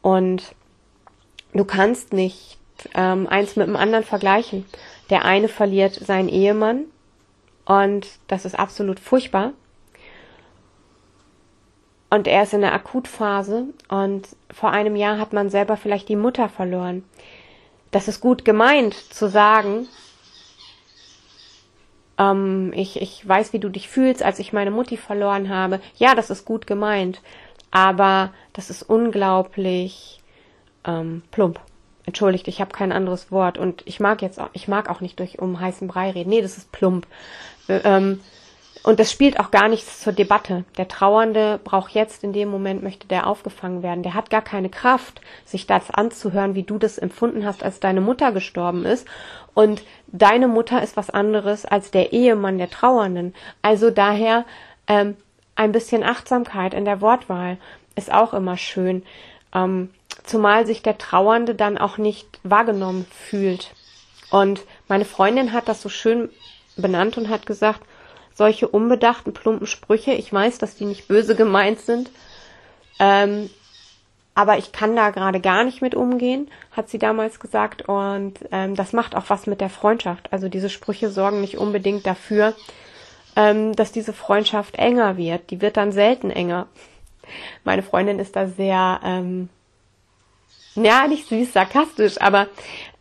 Und 0.00 0.54
du 1.52 1.64
kannst 1.64 2.12
nicht 2.12 2.58
ähm, 2.94 3.26
eins 3.26 3.56
mit 3.56 3.66
dem 3.66 3.76
anderen 3.76 4.04
vergleichen. 4.04 4.64
Der 5.10 5.24
eine 5.24 5.48
verliert 5.48 5.94
seinen 5.94 6.28
Ehemann 6.28 6.84
und 7.64 8.06
das 8.28 8.44
ist 8.44 8.58
absolut 8.58 9.00
furchtbar. 9.00 9.52
Und 12.10 12.26
er 12.26 12.42
ist 12.42 12.54
in 12.54 12.62
der 12.62 12.72
Akutphase 12.72 13.66
und 13.88 14.28
vor 14.50 14.70
einem 14.70 14.96
Jahr 14.96 15.18
hat 15.18 15.32
man 15.32 15.50
selber 15.50 15.76
vielleicht 15.76 16.08
die 16.08 16.16
Mutter 16.16 16.48
verloren. 16.48 17.04
Das 17.90 18.08
ist 18.08 18.20
gut 18.20 18.44
gemeint 18.44 18.94
zu 18.94 19.28
sagen, 19.28 19.88
ähm, 22.18 22.72
ich, 22.74 23.00
ich 23.00 23.26
weiß, 23.26 23.52
wie 23.52 23.58
du 23.58 23.68
dich 23.68 23.88
fühlst, 23.88 24.22
als 24.22 24.38
ich 24.38 24.52
meine 24.52 24.70
Mutti 24.70 24.96
verloren 24.96 25.48
habe. 25.48 25.80
Ja, 25.96 26.14
das 26.14 26.30
ist 26.30 26.44
gut 26.44 26.66
gemeint, 26.66 27.20
aber 27.70 28.32
das 28.52 28.70
ist 28.70 28.82
unglaublich 28.82 30.22
ähm, 30.84 31.22
plump. 31.30 31.60
Entschuldigt, 32.04 32.48
ich 32.48 32.62
habe 32.62 32.72
kein 32.72 32.92
anderes 32.92 33.30
Wort 33.30 33.58
und 33.58 33.82
ich 33.84 34.00
mag 34.00 34.22
jetzt 34.22 34.40
auch, 34.40 34.48
ich 34.54 34.66
mag 34.66 34.88
auch 34.88 35.02
nicht 35.02 35.18
durch 35.20 35.38
um 35.40 35.60
heißen 35.60 35.88
Brei 35.88 36.10
reden. 36.10 36.30
Nee, 36.30 36.40
das 36.40 36.56
ist 36.56 36.72
plump. 36.72 37.06
Ähm, 37.68 38.20
und 38.82 39.00
das 39.00 39.10
spielt 39.10 39.40
auch 39.40 39.50
gar 39.50 39.68
nichts 39.68 40.00
zur 40.00 40.12
Debatte. 40.12 40.64
Der 40.76 40.88
Trauernde 40.88 41.60
braucht 41.62 41.92
jetzt 41.92 42.24
in 42.24 42.32
dem 42.32 42.48
Moment, 42.48 42.82
möchte 42.82 43.06
der 43.06 43.26
aufgefangen 43.26 43.82
werden. 43.82 44.02
Der 44.02 44.14
hat 44.14 44.30
gar 44.30 44.42
keine 44.42 44.68
Kraft, 44.68 45.20
sich 45.44 45.66
das 45.66 45.90
anzuhören, 45.90 46.54
wie 46.54 46.62
du 46.62 46.78
das 46.78 46.98
empfunden 46.98 47.44
hast, 47.44 47.62
als 47.62 47.80
deine 47.80 48.00
Mutter 48.00 48.32
gestorben 48.32 48.84
ist. 48.84 49.06
Und 49.54 49.82
deine 50.06 50.48
Mutter 50.48 50.82
ist 50.82 50.96
was 50.96 51.10
anderes 51.10 51.64
als 51.64 51.90
der 51.90 52.12
Ehemann 52.12 52.58
der 52.58 52.70
Trauernden. 52.70 53.34
Also 53.62 53.90
daher 53.90 54.44
ähm, 54.86 55.16
ein 55.56 55.72
bisschen 55.72 56.04
Achtsamkeit 56.04 56.74
in 56.74 56.84
der 56.84 57.00
Wortwahl 57.00 57.58
ist 57.96 58.12
auch 58.12 58.32
immer 58.32 58.56
schön. 58.56 59.02
Ähm, 59.54 59.90
zumal 60.24 60.66
sich 60.66 60.82
der 60.82 60.98
Trauernde 60.98 61.54
dann 61.54 61.78
auch 61.78 61.98
nicht 61.98 62.38
wahrgenommen 62.44 63.06
fühlt. 63.10 63.74
Und 64.30 64.62
meine 64.86 65.04
Freundin 65.04 65.52
hat 65.52 65.68
das 65.68 65.82
so 65.82 65.88
schön 65.88 66.30
benannt 66.76 67.16
und 67.16 67.28
hat 67.28 67.46
gesagt, 67.46 67.80
solche 68.38 68.68
unbedachten, 68.68 69.34
plumpen 69.34 69.66
Sprüche, 69.66 70.12
ich 70.12 70.32
weiß, 70.32 70.58
dass 70.58 70.76
die 70.76 70.84
nicht 70.84 71.08
böse 71.08 71.34
gemeint 71.34 71.80
sind, 71.80 72.08
ähm, 73.00 73.50
aber 74.36 74.58
ich 74.58 74.70
kann 74.70 74.94
da 74.94 75.10
gerade 75.10 75.40
gar 75.40 75.64
nicht 75.64 75.82
mit 75.82 75.96
umgehen, 75.96 76.48
hat 76.70 76.88
sie 76.88 77.00
damals 77.00 77.40
gesagt. 77.40 77.88
Und 77.88 78.34
ähm, 78.52 78.76
das 78.76 78.92
macht 78.92 79.16
auch 79.16 79.24
was 79.26 79.48
mit 79.48 79.60
der 79.60 79.68
Freundschaft. 79.68 80.32
Also 80.32 80.48
diese 80.48 80.70
Sprüche 80.70 81.10
sorgen 81.10 81.40
nicht 81.40 81.58
unbedingt 81.58 82.06
dafür, 82.06 82.54
ähm, 83.34 83.74
dass 83.74 83.90
diese 83.90 84.12
Freundschaft 84.12 84.76
enger 84.76 85.16
wird. 85.16 85.50
Die 85.50 85.60
wird 85.60 85.76
dann 85.76 85.90
selten 85.90 86.30
enger. 86.30 86.68
Meine 87.64 87.82
Freundin 87.82 88.20
ist 88.20 88.36
da 88.36 88.46
sehr 88.46 89.00
ähm, 89.02 89.48
ja, 90.76 91.08
nicht 91.08 91.28
süß, 91.28 91.52
sarkastisch, 91.52 92.20
aber 92.20 92.46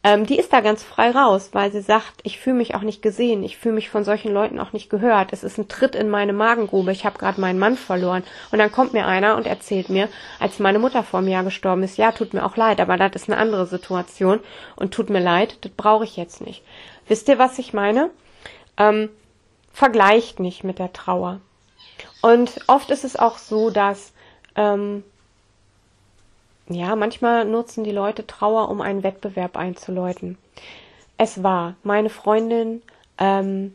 ähm, 0.08 0.26
die 0.26 0.40
ist 0.40 0.54
da 0.54 0.62
ganz 0.62 0.84
frei 0.84 1.12
raus, 1.12 1.50
weil 1.52 1.70
sie 1.70 1.82
sagt, 1.82 2.22
ich 2.24 2.40
fühle 2.40 2.56
mich 2.56 2.76
auch 2.76 2.82
nicht 2.82 3.02
gesehen, 3.02 3.44
ich 3.44 3.58
fühle 3.58 3.76
mich 3.76 3.90
von 3.90 4.06
solchen 4.06 4.32
Leuten 4.32 4.58
auch 4.58 4.72
nicht 4.72 4.90
gehört. 4.90 5.34
Es 5.34 5.44
ist 5.44 5.58
ein 5.58 5.68
Tritt 5.68 5.96
in 5.96 6.08
meine 6.08 6.32
Magengrube, 6.32 6.94
ich 6.94 7.06
habe 7.06 7.20
gerade 7.20 7.42
meinen 7.42 7.60
Mann 7.60 7.76
verloren. 7.76 8.24
Und 8.50 8.60
dann 8.60 8.72
kommt 8.72 8.94
mir 8.94 9.06
einer 9.06 9.36
und 9.36 9.46
erzählt 9.46 9.90
mir, 9.90 10.08
als 10.40 10.60
meine 10.60 10.80
Mutter 10.80 11.04
vor 11.04 11.22
mir 11.22 11.44
gestorben 11.44 11.84
ist, 11.84 11.98
ja, 11.98 12.14
tut 12.14 12.34
mir 12.34 12.46
auch 12.46 12.56
leid, 12.56 12.80
aber 12.80 12.96
das 12.96 13.22
ist 13.22 13.30
eine 13.30 13.38
andere 13.38 13.66
Situation 13.66 14.40
und 14.78 14.94
tut 14.94 15.10
mir 15.10 15.20
leid, 15.20 15.58
das 15.66 15.74
brauche 15.74 16.06
ich 16.06 16.16
jetzt 16.16 16.40
nicht. 16.40 16.64
Wisst 17.10 17.28
ihr, 17.28 17.38
was 17.38 17.60
ich 17.60 17.74
meine? 17.74 18.10
Ähm, 18.78 19.10
vergleicht 19.74 20.40
nicht 20.40 20.64
mit 20.64 20.80
der 20.80 20.94
Trauer. 20.94 21.42
Und 22.22 22.62
oft 22.68 22.92
ist 22.92 23.04
es 23.04 23.18
auch 23.18 23.38
so, 23.38 23.72
dass 23.72 24.14
ähm, 24.56 25.04
ja, 26.70 26.96
manchmal 26.96 27.46
nutzen 27.46 27.84
die 27.84 27.92
Leute 27.92 28.28
Trauer, 28.28 28.70
um 28.70 28.82
einen 28.82 29.04
Wettbewerb 29.04 29.58
einzuläuten. 29.58 30.38
Es 31.18 31.44
war 31.44 31.76
meine 31.84 32.10
Freundin, 32.10 32.82
ähm, 33.18 33.74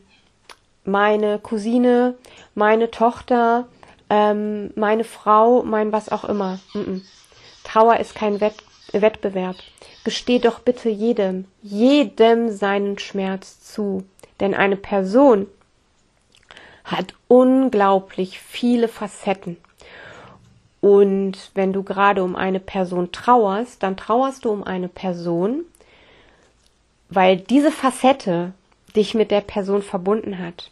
meine 0.85 1.39
Cousine, 1.39 2.15
meine 2.55 2.91
Tochter, 2.91 3.67
ähm, 4.09 4.71
meine 4.75 5.03
Frau, 5.03 5.63
mein 5.63 5.91
was 5.91 6.09
auch 6.09 6.23
immer. 6.23 6.59
Mm 6.73 6.79
-mm. 6.79 7.01
Trauer 7.63 7.97
ist 7.97 8.15
kein 8.15 8.39
Wett 8.41 8.55
Wettbewerb. 8.91 9.55
Gesteh 10.03 10.39
doch 10.39 10.59
bitte 10.59 10.89
jedem, 10.89 11.45
jedem 11.61 12.51
seinen 12.51 12.99
Schmerz 12.99 13.61
zu. 13.61 14.03
Denn 14.39 14.53
eine 14.53 14.75
Person 14.75 15.47
hat 16.83 17.15
unglaublich 17.27 18.39
viele 18.39 18.87
Facetten. 18.87 19.57
Und 20.83 21.51
wenn 21.53 21.71
du 21.71 21.81
gerade 21.81 22.21
um 22.25 22.35
eine 22.35 22.59
Person 22.59 23.13
trauerst, 23.13 23.81
dann 23.81 23.95
trauerst 23.95 24.43
du 24.43 24.51
um 24.51 24.65
eine 24.65 24.89
Person, 24.89 25.63
weil 27.07 27.37
diese 27.37 27.71
Facette 27.71 28.51
dich 28.93 29.13
mit 29.13 29.31
der 29.31 29.39
Person 29.39 29.81
verbunden 29.81 30.39
hat. 30.39 30.71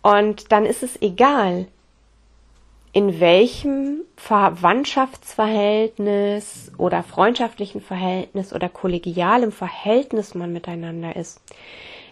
Und 0.00 0.52
dann 0.52 0.64
ist 0.64 0.84
es 0.84 1.02
egal, 1.02 1.66
in 2.92 3.18
welchem 3.18 4.02
Verwandtschaftsverhältnis 4.16 6.70
oder 6.78 7.02
freundschaftlichen 7.02 7.80
Verhältnis 7.80 8.52
oder 8.52 8.68
kollegialem 8.68 9.50
Verhältnis 9.50 10.36
man 10.36 10.52
miteinander 10.52 11.16
ist. 11.16 11.40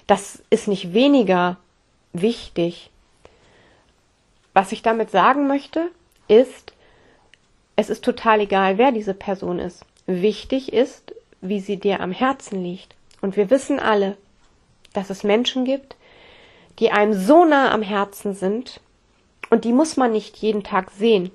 Das 0.08 0.42
ist 0.50 0.66
nicht 0.66 0.92
weniger 0.92 1.58
wichtig. 2.12 2.90
Was 4.52 4.72
ich 4.72 4.82
damit 4.82 5.12
sagen 5.12 5.46
möchte, 5.46 5.92
ist, 6.28 6.71
es 7.82 7.90
ist 7.90 8.04
total 8.04 8.40
egal, 8.40 8.78
wer 8.78 8.92
diese 8.92 9.12
Person 9.12 9.58
ist. 9.58 9.84
Wichtig 10.06 10.72
ist, 10.72 11.12
wie 11.40 11.58
sie 11.58 11.78
dir 11.78 12.00
am 12.00 12.12
Herzen 12.12 12.62
liegt. 12.62 12.94
Und 13.20 13.36
wir 13.36 13.50
wissen 13.50 13.80
alle, 13.80 14.16
dass 14.92 15.10
es 15.10 15.24
Menschen 15.24 15.64
gibt, 15.64 15.96
die 16.78 16.92
einem 16.92 17.12
so 17.12 17.44
nah 17.44 17.72
am 17.72 17.82
Herzen 17.82 18.34
sind, 18.34 18.80
und 19.50 19.64
die 19.64 19.72
muss 19.72 19.96
man 19.96 20.12
nicht 20.12 20.38
jeden 20.38 20.62
Tag 20.62 20.92
sehen 20.92 21.30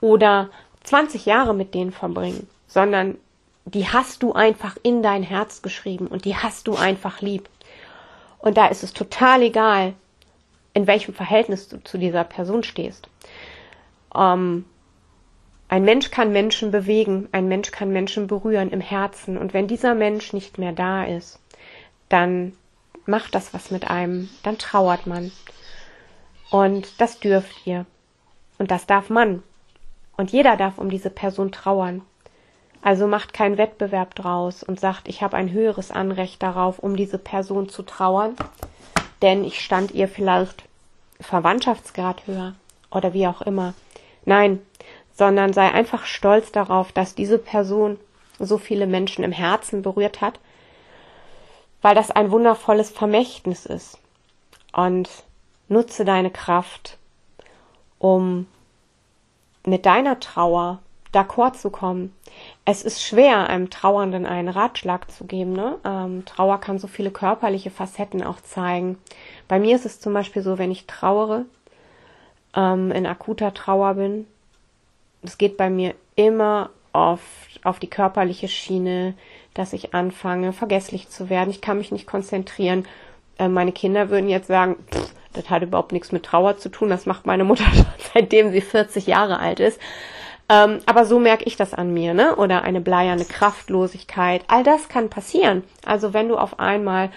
oder 0.00 0.48
20 0.82 1.26
Jahre 1.26 1.54
mit 1.54 1.74
denen 1.74 1.92
verbringen, 1.92 2.48
sondern 2.66 3.18
die 3.66 3.86
hast 3.86 4.24
du 4.24 4.32
einfach 4.32 4.76
in 4.82 5.02
dein 5.02 5.22
Herz 5.22 5.62
geschrieben 5.62 6.08
und 6.08 6.24
die 6.24 6.34
hast 6.34 6.66
du 6.66 6.74
einfach 6.74 7.20
lieb. 7.20 7.48
Und 8.38 8.56
da 8.56 8.66
ist 8.66 8.82
es 8.82 8.92
total 8.92 9.42
egal, 9.42 9.94
in 10.74 10.88
welchem 10.88 11.14
Verhältnis 11.14 11.68
du 11.68 11.84
zu 11.84 11.98
dieser 11.98 12.24
Person 12.24 12.64
stehst. 12.64 13.08
Ähm, 14.16 14.64
ein 15.72 15.84
Mensch 15.84 16.10
kann 16.10 16.32
Menschen 16.32 16.70
bewegen, 16.70 17.30
ein 17.32 17.48
Mensch 17.48 17.70
kann 17.70 17.94
Menschen 17.94 18.26
berühren 18.26 18.70
im 18.70 18.82
Herzen. 18.82 19.38
Und 19.38 19.54
wenn 19.54 19.68
dieser 19.68 19.94
Mensch 19.94 20.34
nicht 20.34 20.58
mehr 20.58 20.72
da 20.72 21.04
ist, 21.04 21.40
dann 22.10 22.52
macht 23.06 23.34
das 23.34 23.54
was 23.54 23.70
mit 23.70 23.90
einem, 23.90 24.28
dann 24.42 24.58
trauert 24.58 25.06
man. 25.06 25.32
Und 26.50 27.00
das 27.00 27.20
dürft 27.20 27.66
ihr. 27.66 27.86
Und 28.58 28.70
das 28.70 28.84
darf 28.84 29.08
man. 29.08 29.42
Und 30.18 30.30
jeder 30.30 30.58
darf 30.58 30.76
um 30.76 30.90
diese 30.90 31.08
Person 31.08 31.52
trauern. 31.52 32.02
Also 32.82 33.06
macht 33.06 33.32
keinen 33.32 33.56
Wettbewerb 33.56 34.14
draus 34.14 34.62
und 34.62 34.78
sagt, 34.78 35.08
ich 35.08 35.22
habe 35.22 35.38
ein 35.38 35.52
höheres 35.52 35.90
Anrecht 35.90 36.42
darauf, 36.42 36.80
um 36.80 36.96
diese 36.96 37.16
Person 37.16 37.70
zu 37.70 37.82
trauern, 37.82 38.36
denn 39.22 39.42
ich 39.42 39.64
stand 39.64 39.92
ihr 39.92 40.08
vielleicht 40.08 40.64
Verwandtschaftsgrad 41.18 42.26
höher 42.26 42.56
oder 42.90 43.14
wie 43.14 43.26
auch 43.26 43.40
immer. 43.40 43.72
Nein, 44.26 44.60
sondern 45.22 45.52
sei 45.52 45.70
einfach 45.70 46.04
stolz 46.04 46.50
darauf, 46.50 46.90
dass 46.90 47.14
diese 47.14 47.38
Person 47.38 47.96
so 48.40 48.58
viele 48.58 48.88
Menschen 48.88 49.22
im 49.22 49.30
Herzen 49.30 49.80
berührt 49.80 50.20
hat, 50.20 50.40
weil 51.80 51.94
das 51.94 52.10
ein 52.10 52.32
wundervolles 52.32 52.90
Vermächtnis 52.90 53.64
ist. 53.64 54.00
Und 54.72 55.08
Nutze 55.68 56.04
deine 56.04 56.32
Kraft, 56.32 56.98
um 58.00 58.48
mit 59.64 59.86
deiner 59.86 60.18
Trauer 60.18 60.80
d'accord 61.14 61.54
zu 61.54 61.70
kommen. 61.70 62.12
Es 62.64 62.82
ist 62.82 63.00
schwer, 63.00 63.48
einem 63.48 63.70
Trauernden 63.70 64.26
einen 64.26 64.48
Ratschlag 64.48 65.08
zu 65.08 65.24
geben. 65.24 65.52
Ne? 65.52 65.78
Ähm, 65.84 66.24
Trauer 66.24 66.58
kann 66.58 66.80
so 66.80 66.88
viele 66.88 67.12
körperliche 67.12 67.70
Facetten 67.70 68.24
auch 68.24 68.40
zeigen. 68.40 68.98
Bei 69.46 69.60
mir 69.60 69.76
ist 69.76 69.86
es 69.86 70.00
zum 70.00 70.14
Beispiel 70.14 70.42
so, 70.42 70.58
wenn 70.58 70.72
ich 70.72 70.88
trauere, 70.88 71.44
ähm, 72.56 72.90
in 72.90 73.06
akuter 73.06 73.54
Trauer 73.54 73.94
bin, 73.94 74.26
es 75.22 75.38
geht 75.38 75.56
bei 75.56 75.70
mir 75.70 75.94
immer 76.16 76.70
oft 76.92 77.64
auf 77.64 77.78
die 77.78 77.90
körperliche 77.90 78.48
Schiene, 78.48 79.14
dass 79.54 79.72
ich 79.72 79.94
anfange, 79.94 80.52
vergesslich 80.52 81.08
zu 81.08 81.30
werden. 81.30 81.50
Ich 81.50 81.60
kann 81.60 81.78
mich 81.78 81.92
nicht 81.92 82.06
konzentrieren. 82.06 82.86
Äh, 83.38 83.48
meine 83.48 83.72
Kinder 83.72 84.10
würden 84.10 84.28
jetzt 84.28 84.48
sagen, 84.48 84.76
das 85.32 85.48
hat 85.48 85.62
überhaupt 85.62 85.92
nichts 85.92 86.12
mit 86.12 86.24
Trauer 86.24 86.58
zu 86.58 86.68
tun. 86.68 86.90
Das 86.90 87.06
macht 87.06 87.26
meine 87.26 87.44
Mutter 87.44 87.64
schon 87.72 87.86
seitdem 88.14 88.52
sie 88.52 88.60
40 88.60 89.06
Jahre 89.06 89.38
alt 89.38 89.60
ist. 89.60 89.80
Ähm, 90.48 90.80
aber 90.86 91.04
so 91.04 91.18
merke 91.18 91.44
ich 91.44 91.56
das 91.56 91.72
an 91.72 91.94
mir, 91.94 92.14
ne? 92.14 92.36
Oder 92.36 92.62
eine 92.62 92.80
bleierne 92.80 93.24
Kraftlosigkeit. 93.24 94.42
All 94.48 94.64
das 94.64 94.88
kann 94.88 95.08
passieren. 95.08 95.62
Also 95.86 96.12
wenn 96.12 96.28
du 96.28 96.36
auf 96.36 96.58
einmal 96.58 97.10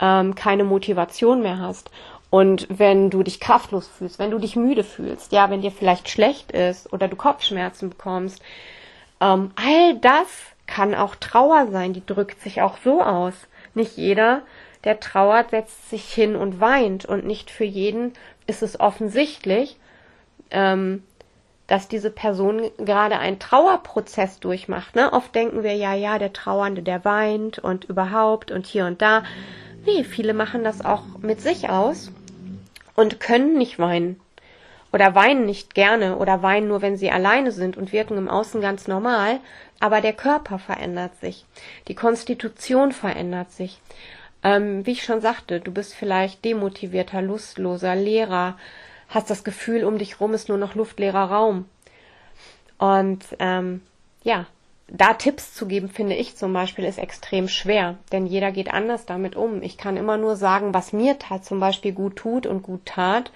ähm, 0.00 0.34
keine 0.34 0.64
Motivation 0.64 1.42
mehr 1.42 1.58
hast 1.58 1.90
und 2.34 2.66
wenn 2.68 3.10
du 3.10 3.22
dich 3.22 3.38
kraftlos 3.38 3.86
fühlst, 3.86 4.18
wenn 4.18 4.32
du 4.32 4.40
dich 4.40 4.56
müde 4.56 4.82
fühlst, 4.82 5.30
ja, 5.30 5.50
wenn 5.50 5.62
dir 5.62 5.70
vielleicht 5.70 6.08
schlecht 6.08 6.50
ist 6.50 6.92
oder 6.92 7.06
du 7.06 7.14
Kopfschmerzen 7.14 7.90
bekommst, 7.90 8.42
ähm, 9.20 9.52
all 9.54 9.94
das 10.00 10.26
kann 10.66 10.96
auch 10.96 11.14
Trauer 11.14 11.68
sein. 11.70 11.92
Die 11.92 12.04
drückt 12.04 12.40
sich 12.40 12.60
auch 12.60 12.76
so 12.82 13.00
aus. 13.00 13.34
Nicht 13.74 13.96
jeder 13.96 14.42
der 14.82 14.98
trauert, 14.98 15.50
setzt 15.50 15.90
sich 15.90 16.12
hin 16.12 16.34
und 16.34 16.58
weint. 16.58 17.04
Und 17.04 17.24
nicht 17.24 17.52
für 17.52 17.62
jeden 17.62 18.14
ist 18.48 18.64
es 18.64 18.80
offensichtlich, 18.80 19.78
ähm, 20.50 21.04
dass 21.68 21.86
diese 21.86 22.10
Person 22.10 22.68
gerade 22.78 23.20
einen 23.20 23.38
Trauerprozess 23.38 24.40
durchmacht. 24.40 24.96
Ne? 24.96 25.12
Oft 25.12 25.32
denken 25.36 25.62
wir 25.62 25.76
ja, 25.76 25.94
ja, 25.94 26.18
der 26.18 26.32
Trauernde, 26.32 26.82
der 26.82 27.04
weint 27.04 27.60
und 27.60 27.84
überhaupt 27.84 28.50
und 28.50 28.66
hier 28.66 28.86
und 28.86 29.02
da. 29.02 29.22
Nee, 29.86 30.02
viele 30.02 30.34
machen 30.34 30.64
das 30.64 30.84
auch 30.84 31.04
mit 31.20 31.40
sich 31.40 31.70
aus 31.70 32.10
und 32.94 33.20
können 33.20 33.58
nicht 33.58 33.78
weinen. 33.78 34.20
Oder 34.92 35.16
weinen 35.16 35.44
nicht 35.44 35.74
gerne 35.74 36.18
oder 36.18 36.42
weinen 36.42 36.68
nur, 36.68 36.80
wenn 36.80 36.96
sie 36.96 37.10
alleine 37.10 37.50
sind 37.50 37.76
und 37.76 37.92
wirken 37.92 38.16
im 38.16 38.28
Außen 38.28 38.60
ganz 38.60 38.86
normal. 38.86 39.40
Aber 39.80 40.00
der 40.00 40.12
Körper 40.12 40.60
verändert 40.60 41.16
sich. 41.20 41.44
Die 41.88 41.96
Konstitution 41.96 42.92
verändert 42.92 43.50
sich. 43.50 43.80
Ähm, 44.44 44.86
wie 44.86 44.92
ich 44.92 45.02
schon 45.02 45.20
sagte, 45.20 45.58
du 45.58 45.72
bist 45.72 45.94
vielleicht 45.94 46.44
demotivierter, 46.44 47.22
lustloser, 47.22 47.96
leerer, 47.96 48.56
hast 49.08 49.30
das 49.30 49.42
Gefühl, 49.42 49.84
um 49.84 49.98
dich 49.98 50.20
rum 50.20 50.34
ist 50.34 50.48
nur 50.48 50.58
noch 50.58 50.76
luftleerer 50.76 51.24
Raum. 51.24 51.64
Und 52.78 53.24
ähm, 53.40 53.80
ja, 54.22 54.46
da 54.88 55.14
Tipps 55.14 55.54
zu 55.54 55.66
geben, 55.66 55.88
finde 55.88 56.14
ich 56.14 56.36
zum 56.36 56.52
Beispiel, 56.52 56.84
ist 56.84 56.98
extrem 56.98 57.48
schwer, 57.48 57.96
denn 58.12 58.26
jeder 58.26 58.52
geht 58.52 58.72
anders 58.72 59.06
damit 59.06 59.34
um. 59.34 59.62
Ich 59.62 59.78
kann 59.78 59.96
immer 59.96 60.16
nur 60.16 60.36
sagen, 60.36 60.74
was 60.74 60.92
mir 60.92 61.18
tat, 61.18 61.44
zum 61.44 61.58
Beispiel 61.58 61.92
gut 61.92 62.16
tut 62.16 62.46
und 62.46 62.62
gut 62.62 62.84
tat, 62.84 63.30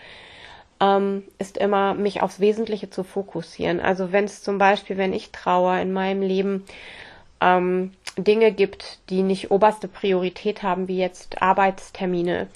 ähm, 0.80 1.24
ist 1.38 1.56
immer, 1.56 1.94
mich 1.94 2.22
aufs 2.22 2.40
Wesentliche 2.40 2.90
zu 2.90 3.02
fokussieren. 3.02 3.80
Also 3.80 4.12
wenn 4.12 4.24
es 4.24 4.42
zum 4.42 4.58
Beispiel, 4.58 4.96
wenn 4.96 5.12
ich 5.12 5.32
Trauer 5.32 5.78
in 5.78 5.92
meinem 5.92 6.22
Leben 6.22 6.64
ähm, 7.40 7.92
Dinge 8.16 8.52
gibt, 8.52 8.98
die 9.10 9.22
nicht 9.22 9.50
oberste 9.50 9.88
Priorität 9.88 10.62
haben, 10.62 10.88
wie 10.88 10.98
jetzt 10.98 11.40
Arbeitstermine, 11.40 12.48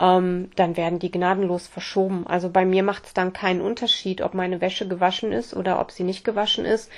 ähm, 0.00 0.50
dann 0.54 0.76
werden 0.76 0.98
die 0.98 1.10
gnadenlos 1.10 1.66
verschoben. 1.66 2.26
Also 2.26 2.50
bei 2.50 2.64
mir 2.64 2.82
macht 2.82 3.06
es 3.06 3.14
dann 3.14 3.32
keinen 3.32 3.60
Unterschied, 3.60 4.22
ob 4.22 4.34
meine 4.34 4.60
Wäsche 4.60 4.86
gewaschen 4.86 5.32
ist 5.32 5.54
oder 5.54 5.80
ob 5.80 5.90
sie 5.90 6.04
nicht 6.04 6.24
gewaschen 6.24 6.64
ist. 6.64 6.90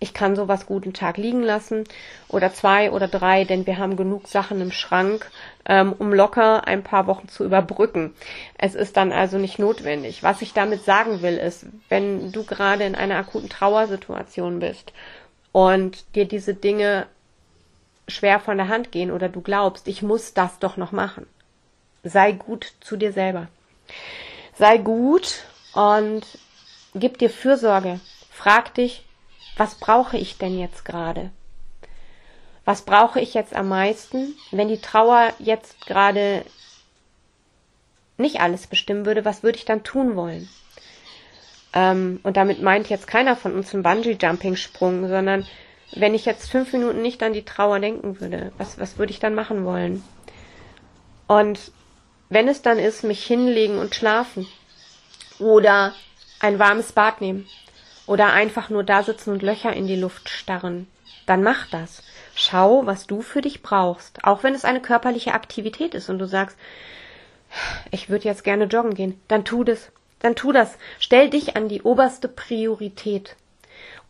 Ich 0.00 0.12
kann 0.12 0.36
sowas 0.36 0.66
guten 0.66 0.92
Tag 0.92 1.16
liegen 1.16 1.42
lassen 1.42 1.84
oder 2.28 2.52
zwei 2.52 2.90
oder 2.90 3.08
drei, 3.08 3.44
denn 3.44 3.66
wir 3.66 3.78
haben 3.78 3.96
genug 3.96 4.28
Sachen 4.28 4.60
im 4.60 4.72
Schrank, 4.72 5.30
ähm, 5.66 5.94
um 5.96 6.12
locker 6.12 6.66
ein 6.66 6.82
paar 6.82 7.06
Wochen 7.06 7.28
zu 7.28 7.44
überbrücken. 7.44 8.14
Es 8.58 8.74
ist 8.74 8.96
dann 8.96 9.12
also 9.12 9.38
nicht 9.38 9.58
notwendig. 9.58 10.22
Was 10.22 10.42
ich 10.42 10.52
damit 10.52 10.84
sagen 10.84 11.22
will, 11.22 11.36
ist, 11.36 11.66
wenn 11.88 12.32
du 12.32 12.44
gerade 12.44 12.84
in 12.84 12.94
einer 12.94 13.16
akuten 13.16 13.48
Trauersituation 13.48 14.58
bist 14.58 14.92
und 15.52 16.04
dir 16.14 16.26
diese 16.26 16.54
Dinge 16.54 17.06
schwer 18.08 18.40
von 18.40 18.56
der 18.56 18.68
Hand 18.68 18.92
gehen 18.92 19.10
oder 19.10 19.28
du 19.28 19.40
glaubst, 19.40 19.88
ich 19.88 20.02
muss 20.02 20.34
das 20.34 20.58
doch 20.58 20.76
noch 20.76 20.92
machen. 20.92 21.26
Sei 22.02 22.32
gut 22.32 22.72
zu 22.80 22.96
dir 22.96 23.12
selber. 23.12 23.48
Sei 24.58 24.78
gut 24.78 25.44
und 25.72 26.22
gib 26.94 27.18
dir 27.18 27.30
Fürsorge. 27.30 28.00
Frag 28.30 28.74
dich, 28.74 29.04
was 29.56 29.76
brauche 29.76 30.16
ich 30.16 30.38
denn 30.38 30.58
jetzt 30.58 30.84
gerade? 30.84 31.30
Was 32.64 32.82
brauche 32.82 33.20
ich 33.20 33.34
jetzt 33.34 33.54
am 33.54 33.68
meisten? 33.68 34.34
Wenn 34.50 34.68
die 34.68 34.80
Trauer 34.80 35.32
jetzt 35.38 35.86
gerade 35.86 36.44
nicht 38.16 38.40
alles 38.40 38.66
bestimmen 38.66 39.06
würde, 39.06 39.24
was 39.24 39.42
würde 39.42 39.58
ich 39.58 39.64
dann 39.64 39.84
tun 39.84 40.16
wollen? 40.16 40.48
Ähm, 41.72 42.20
und 42.22 42.36
damit 42.36 42.62
meint 42.62 42.88
jetzt 42.88 43.06
keiner 43.06 43.36
von 43.36 43.54
uns 43.54 43.74
einen 43.74 43.82
Bungee-Jumping-Sprung, 43.82 45.08
sondern 45.08 45.46
wenn 45.92 46.14
ich 46.14 46.24
jetzt 46.24 46.50
fünf 46.50 46.72
Minuten 46.72 47.02
nicht 47.02 47.22
an 47.22 47.32
die 47.32 47.44
Trauer 47.44 47.80
denken 47.80 48.20
würde, 48.20 48.52
was, 48.58 48.78
was 48.78 48.98
würde 48.98 49.12
ich 49.12 49.18
dann 49.18 49.34
machen 49.34 49.64
wollen? 49.64 50.02
Und 51.26 51.72
wenn 52.28 52.48
es 52.48 52.62
dann 52.62 52.78
ist, 52.78 53.04
mich 53.04 53.24
hinlegen 53.24 53.78
und 53.78 53.94
schlafen 53.94 54.46
oder 55.38 55.92
ein 56.40 56.58
warmes 56.58 56.92
Bad 56.92 57.20
nehmen 57.20 57.46
oder 58.06 58.32
einfach 58.32 58.70
nur 58.70 58.84
da 58.84 59.02
sitzen 59.02 59.30
und 59.30 59.42
Löcher 59.42 59.72
in 59.72 59.86
die 59.86 59.96
Luft 59.96 60.28
starren, 60.28 60.86
dann 61.26 61.42
mach 61.42 61.66
das. 61.68 62.02
Schau, 62.34 62.86
was 62.86 63.06
du 63.06 63.22
für 63.22 63.40
dich 63.40 63.62
brauchst. 63.62 64.24
Auch 64.24 64.42
wenn 64.42 64.54
es 64.54 64.64
eine 64.64 64.80
körperliche 64.80 65.32
Aktivität 65.32 65.94
ist 65.94 66.10
und 66.10 66.18
du 66.18 66.26
sagst, 66.26 66.58
ich 67.90 68.08
würde 68.08 68.24
jetzt 68.24 68.44
gerne 68.44 68.64
joggen 68.64 68.94
gehen, 68.94 69.20
dann 69.28 69.44
tu 69.44 69.64
das. 69.64 69.90
Dann 70.20 70.34
tu 70.34 70.52
das. 70.52 70.76
Stell 70.98 71.30
dich 71.30 71.56
an 71.56 71.68
die 71.68 71.82
oberste 71.82 72.28
Priorität 72.28 73.36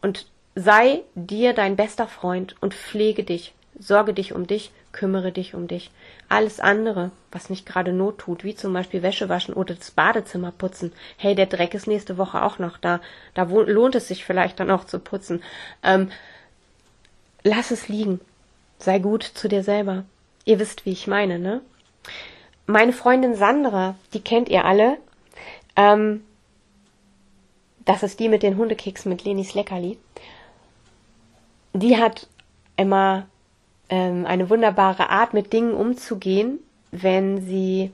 und 0.00 0.26
sei 0.54 1.02
dir 1.14 1.52
dein 1.52 1.76
bester 1.76 2.06
Freund 2.06 2.54
und 2.60 2.74
pflege 2.74 3.24
dich. 3.24 3.52
Sorge 3.78 4.14
dich 4.14 4.32
um 4.32 4.46
dich, 4.46 4.70
kümmere 4.94 5.32
dich 5.32 5.54
um 5.54 5.68
dich. 5.68 5.90
Alles 6.30 6.60
andere, 6.60 7.10
was 7.30 7.50
nicht 7.50 7.66
gerade 7.66 7.92
Not 7.92 8.18
tut, 8.18 8.44
wie 8.44 8.54
zum 8.54 8.72
Beispiel 8.72 9.02
Wäsche 9.02 9.28
waschen 9.28 9.52
oder 9.52 9.74
das 9.74 9.90
Badezimmer 9.90 10.52
putzen. 10.52 10.92
Hey, 11.18 11.34
der 11.34 11.46
Dreck 11.46 11.74
ist 11.74 11.86
nächste 11.86 12.16
Woche 12.16 12.42
auch 12.42 12.58
noch 12.58 12.78
da. 12.78 13.00
Da 13.34 13.42
lohnt 13.42 13.94
es 13.94 14.08
sich 14.08 14.24
vielleicht 14.24 14.58
dann 14.58 14.70
auch 14.70 14.84
zu 14.84 14.98
putzen. 14.98 15.42
Ähm, 15.82 16.10
lass 17.42 17.70
es 17.70 17.88
liegen. 17.88 18.20
Sei 18.78 18.98
gut 18.98 19.22
zu 19.22 19.48
dir 19.48 19.62
selber. 19.62 20.04
Ihr 20.46 20.58
wisst, 20.58 20.86
wie 20.86 20.92
ich 20.92 21.06
meine, 21.06 21.38
ne? 21.38 21.60
Meine 22.66 22.92
Freundin 22.92 23.34
Sandra, 23.34 23.96
die 24.14 24.22
kennt 24.22 24.48
ihr 24.48 24.64
alle. 24.64 24.96
Ähm, 25.76 26.24
das 27.84 28.02
ist 28.02 28.20
die 28.20 28.30
mit 28.30 28.42
den 28.42 28.56
Hundekeksen 28.56 29.10
mit 29.10 29.24
Lenis 29.24 29.54
Leckerli. 29.54 29.98
Die 31.74 31.98
hat 31.98 32.28
immer 32.76 33.26
ähm, 33.88 34.26
eine 34.26 34.50
wunderbare 34.50 35.10
Art, 35.10 35.34
mit 35.34 35.52
Dingen 35.52 35.74
umzugehen, 35.74 36.58
wenn 36.90 37.42
sie 37.44 37.90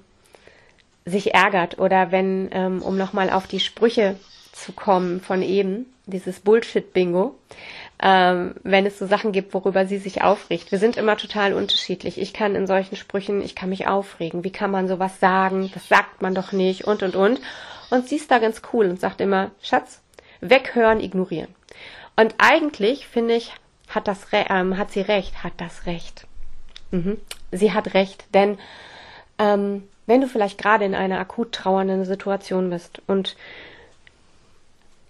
sich 1.05 1.35
ärgert 1.35 1.79
oder 1.79 2.13
wenn, 2.13 2.49
ähm, 2.53 2.83
um 2.83 2.97
nochmal 2.97 3.31
auf 3.31 3.47
die 3.47 3.61
Sprüche 3.61 4.17
zu 4.53 4.73
kommen 4.73 5.21
von 5.21 5.43
eben, 5.43 5.87
dieses 6.07 6.41
Bullshit-Bingo, 6.41 7.35
ähm, 8.03 8.55
wenn 8.63 8.87
es 8.87 8.99
so 8.99 9.07
Sachen 9.07 9.33
gibt, 9.33 9.55
worüber 9.55 9.87
sie 9.87 9.99
sich 9.99 10.23
aufregt. 10.23 10.73
Wir 10.73 10.79
sind 10.79 10.97
immer 10.97 11.17
total 11.17 11.55
unterschiedlich. 11.55 12.21
Ich 12.21 12.33
kann 12.33 12.55
in 12.55 12.67
solchen 12.67 12.97
Sprüchen, 12.97 13.43
ich 13.43 13.55
kann 13.55 13.69
mich 13.69 13.87
aufregen. 13.87 14.45
Wie 14.45 14.53
kann 14.53 14.71
man 14.71 14.89
sowas 14.89 15.21
sagen? 15.21 15.71
Das 15.75 15.89
sagt 15.89 16.23
man 16.23 16.35
doch 16.35 16.53
nicht 16.53 16.85
und 16.85 17.03
und 17.03 17.17
und. 17.17 17.41
Und 17.91 18.09
sie 18.09 18.17
ist 18.17 18.31
da 18.31 18.39
ganz 18.39 18.63
cool 18.73 18.87
und 18.87 19.01
sagt 19.01 19.21
immer, 19.21 19.51
Schatz, 19.63 20.01
weghören, 20.41 21.01
ignorieren. 21.01 21.55
Und 22.17 22.35
eigentlich 22.39 23.07
finde 23.07 23.35
ich, 23.35 23.53
hat 23.91 24.09
das 24.09 24.27
ähm, 24.33 24.79
hat 24.79 24.91
sie 24.91 25.01
recht, 25.01 25.45
hat 25.45 25.55
das 25.59 25.87
recht. 25.87 26.27
Mhm. 26.91 27.19
Sie 27.53 27.73
hat 27.73 27.95
recht, 27.95 28.25
denn 28.35 28.59
ähm, 29.39 29.89
wenn 30.07 30.21
du 30.21 30.29
vielleicht 30.29 30.59
gerade 30.59 30.85
in 30.85 30.95
einer 30.95 31.19
akut 31.19 31.53
trauernden 31.53 32.05
Situation 32.05 32.71
bist 32.71 33.01
und 33.07 33.37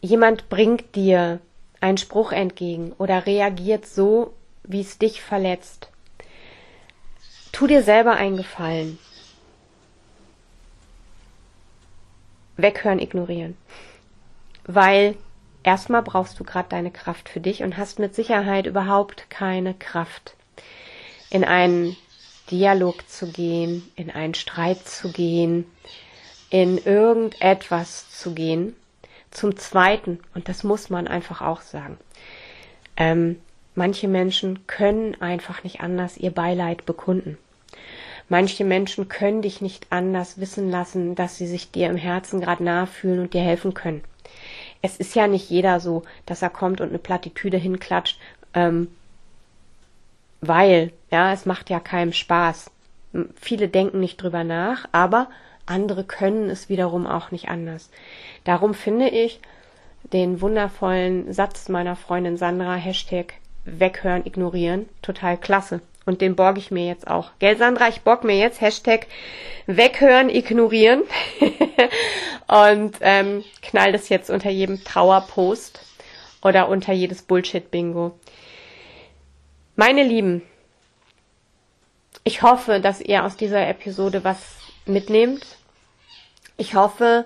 jemand 0.00 0.48
bringt 0.48 0.94
dir 0.94 1.40
einen 1.80 1.98
Spruch 1.98 2.32
entgegen 2.32 2.92
oder 2.98 3.26
reagiert 3.26 3.86
so, 3.86 4.34
wie 4.64 4.80
es 4.80 4.98
dich 4.98 5.22
verletzt, 5.22 5.88
tu 7.52 7.66
dir 7.66 7.82
selber 7.82 8.12
einen 8.12 8.36
Gefallen. 8.36 8.98
Weghören, 12.56 12.98
ignorieren. 12.98 13.56
Weil 14.64 15.16
erstmal 15.62 16.02
brauchst 16.02 16.38
du 16.40 16.44
gerade 16.44 16.68
deine 16.68 16.90
Kraft 16.90 17.28
für 17.28 17.40
dich 17.40 17.62
und 17.62 17.76
hast 17.76 17.98
mit 17.98 18.14
Sicherheit 18.14 18.66
überhaupt 18.66 19.30
keine 19.30 19.74
Kraft, 19.74 20.34
in 21.30 21.44
einen 21.44 21.96
Dialog 22.50 23.08
zu 23.08 23.30
gehen, 23.30 23.88
in 23.96 24.10
einen 24.10 24.34
Streit 24.34 24.86
zu 24.86 25.12
gehen, 25.12 25.64
in 26.50 26.78
irgendetwas 26.78 28.10
zu 28.10 28.34
gehen. 28.34 28.74
Zum 29.30 29.56
Zweiten, 29.56 30.18
und 30.34 30.48
das 30.48 30.64
muss 30.64 30.90
man 30.90 31.06
einfach 31.06 31.40
auch 31.40 31.60
sagen, 31.60 31.98
ähm, 32.96 33.40
manche 33.76 34.08
Menschen 34.08 34.66
können 34.66 35.20
einfach 35.20 35.62
nicht 35.62 35.80
anders 35.80 36.16
ihr 36.16 36.32
Beileid 36.32 36.84
bekunden. 36.84 37.38
Manche 38.28 38.64
Menschen 38.64 39.08
können 39.08 39.42
dich 39.42 39.60
nicht 39.60 39.86
anders 39.90 40.40
wissen 40.40 40.70
lassen, 40.70 41.14
dass 41.14 41.36
sie 41.36 41.46
sich 41.46 41.70
dir 41.70 41.88
im 41.88 41.96
Herzen 41.96 42.40
gerade 42.40 42.64
nahe 42.64 42.86
fühlen 42.88 43.20
und 43.20 43.34
dir 43.34 43.42
helfen 43.42 43.74
können 43.74 44.02
es 44.82 44.96
ist 44.96 45.14
ja 45.14 45.26
nicht 45.26 45.50
jeder 45.50 45.80
so, 45.80 46.02
dass 46.26 46.42
er 46.42 46.50
kommt 46.50 46.80
und 46.80 46.88
eine 46.88 46.98
Plattitüde 46.98 47.56
hinklatscht, 47.56 48.18
ähm, 48.54 48.88
weil, 50.40 50.92
ja, 51.10 51.32
es 51.32 51.46
macht 51.46 51.70
ja 51.70 51.80
keinem 51.80 52.12
Spaß. 52.12 52.70
Viele 53.36 53.68
denken 53.68 54.00
nicht 54.00 54.22
drüber 54.22 54.44
nach, 54.44 54.88
aber 54.92 55.28
andere 55.66 56.04
können 56.04 56.48
es 56.48 56.68
wiederum 56.68 57.06
auch 57.06 57.30
nicht 57.30 57.48
anders. 57.48 57.90
Darum 58.44 58.74
finde 58.74 59.08
ich 59.08 59.40
den 60.12 60.40
wundervollen 60.40 61.32
Satz 61.32 61.68
meiner 61.68 61.96
Freundin 61.96 62.36
Sandra, 62.36 62.74
Hashtag 62.74 63.34
weghören, 63.64 64.24
ignorieren, 64.24 64.88
total 65.02 65.36
klasse. 65.36 65.80
Und 66.10 66.20
den 66.22 66.34
borge 66.34 66.58
ich 66.58 66.72
mir 66.72 66.88
jetzt 66.88 67.06
auch. 67.06 67.30
Gell, 67.38 67.56
Sandra, 67.56 67.86
ich 67.86 68.00
borg 68.00 68.24
mir 68.24 68.36
jetzt 68.36 68.60
Hashtag 68.60 69.06
weghören, 69.66 70.28
ignorieren. 70.28 71.04
und 72.48 72.96
ähm, 73.00 73.44
knall 73.62 73.92
das 73.92 74.08
jetzt 74.08 74.28
unter 74.28 74.50
jedem 74.50 74.82
Trauerpost 74.82 75.78
oder 76.42 76.68
unter 76.68 76.92
jedes 76.92 77.22
Bullshit-Bingo. 77.22 78.18
Meine 79.76 80.02
Lieben, 80.02 80.42
ich 82.24 82.42
hoffe, 82.42 82.80
dass 82.80 83.00
ihr 83.00 83.24
aus 83.24 83.36
dieser 83.36 83.68
Episode 83.68 84.24
was 84.24 84.56
mitnehmt. 84.86 85.58
Ich 86.56 86.74
hoffe, 86.74 87.24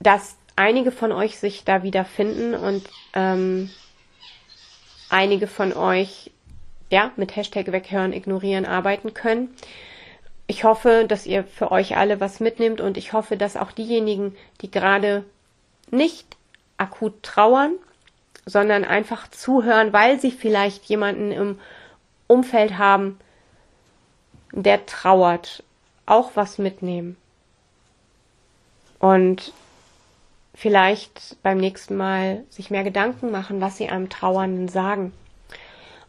dass 0.00 0.36
einige 0.56 0.90
von 0.90 1.12
euch 1.12 1.38
sich 1.38 1.62
da 1.62 1.84
wieder 1.84 2.04
finden 2.04 2.56
und 2.56 2.82
ähm, 3.12 3.70
einige 5.10 5.46
von 5.46 5.72
euch 5.72 6.32
ja, 6.90 7.12
mit 7.16 7.34
Hashtag 7.36 7.72
weghören, 7.72 8.12
ignorieren 8.12 8.66
arbeiten 8.66 9.14
können. 9.14 9.54
Ich 10.46 10.64
hoffe, 10.64 11.06
dass 11.08 11.26
ihr 11.26 11.44
für 11.44 11.72
euch 11.72 11.96
alle 11.96 12.20
was 12.20 12.40
mitnimmt 12.40 12.80
und 12.80 12.96
ich 12.96 13.12
hoffe, 13.12 13.36
dass 13.36 13.56
auch 13.56 13.72
diejenigen, 13.72 14.36
die 14.60 14.70
gerade 14.70 15.24
nicht 15.90 16.36
akut 16.76 17.22
trauern, 17.22 17.72
sondern 18.44 18.84
einfach 18.84 19.28
zuhören, 19.30 19.92
weil 19.92 20.20
sie 20.20 20.30
vielleicht 20.30 20.84
jemanden 20.84 21.32
im 21.32 21.58
Umfeld 22.26 22.76
haben, 22.76 23.18
der 24.52 24.86
trauert, 24.86 25.62
auch 26.06 26.32
was 26.34 26.58
mitnehmen. 26.58 27.16
Und 28.98 29.52
vielleicht 30.54 31.36
beim 31.42 31.58
nächsten 31.58 31.96
Mal 31.96 32.44
sich 32.50 32.70
mehr 32.70 32.84
Gedanken 32.84 33.30
machen, 33.30 33.60
was 33.60 33.76
sie 33.76 33.88
einem 33.88 34.08
Trauernden 34.08 34.68
sagen. 34.68 35.12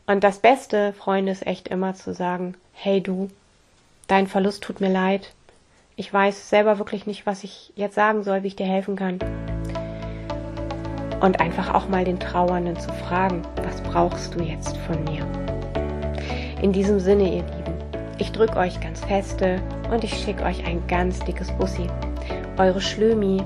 Und 0.08 0.24
das 0.24 0.38
Beste, 0.38 0.94
Freunde, 0.94 1.32
ist 1.32 1.48
echt 1.48 1.68
immer 1.68 1.96
zu 1.96 2.13
sagen, 2.13 2.54
hey 2.74 3.02
du, 3.02 3.32
dein 4.08 4.28
Verlust 4.28 4.63
tut 4.63 4.80
mir 4.80 4.91
leid. 4.91 5.34
Ich 5.96 6.13
weiß 6.13 6.50
selber 6.50 6.78
wirklich 6.78 7.08
nicht, 7.08 7.26
was 7.26 7.44
ich 7.44 7.74
jetzt 7.76 7.96
sagen 7.96 8.24
soll, 8.24 8.44
wie 8.44 8.48
ich 8.48 8.56
dir 8.56 8.68
helfen 8.68 8.96
kann. 8.96 9.18
Und 11.22 11.39
einfach 11.39 11.74
auch 11.74 11.88
mal 11.88 12.04
den 12.04 12.20
Trauernden 12.20 12.78
zu 12.80 12.94
fragen, 12.94 13.41
was 13.63 13.82
brauchst 13.82 14.36
du 14.36 14.44
jetzt 14.44 14.78
von 14.78 15.04
mir? 15.06 15.26
In 16.62 16.72
diesem 16.72 17.00
Sinne, 17.00 17.24
ihr 17.24 17.44
Lieben, 17.44 17.74
ich 18.20 18.32
drücke 18.32 18.58
euch 18.58 18.80
ganz 18.80 19.04
feste 19.04 19.60
und 19.89 20.04
ich 20.04 20.13
schicke 20.13 20.44
euch 20.44 20.68
ein 20.68 20.86
ganz 20.88 21.20
dickes 21.22 21.52
Bussi. 21.54 21.88
Eure 22.58 22.80
Schlömi. 22.80 23.41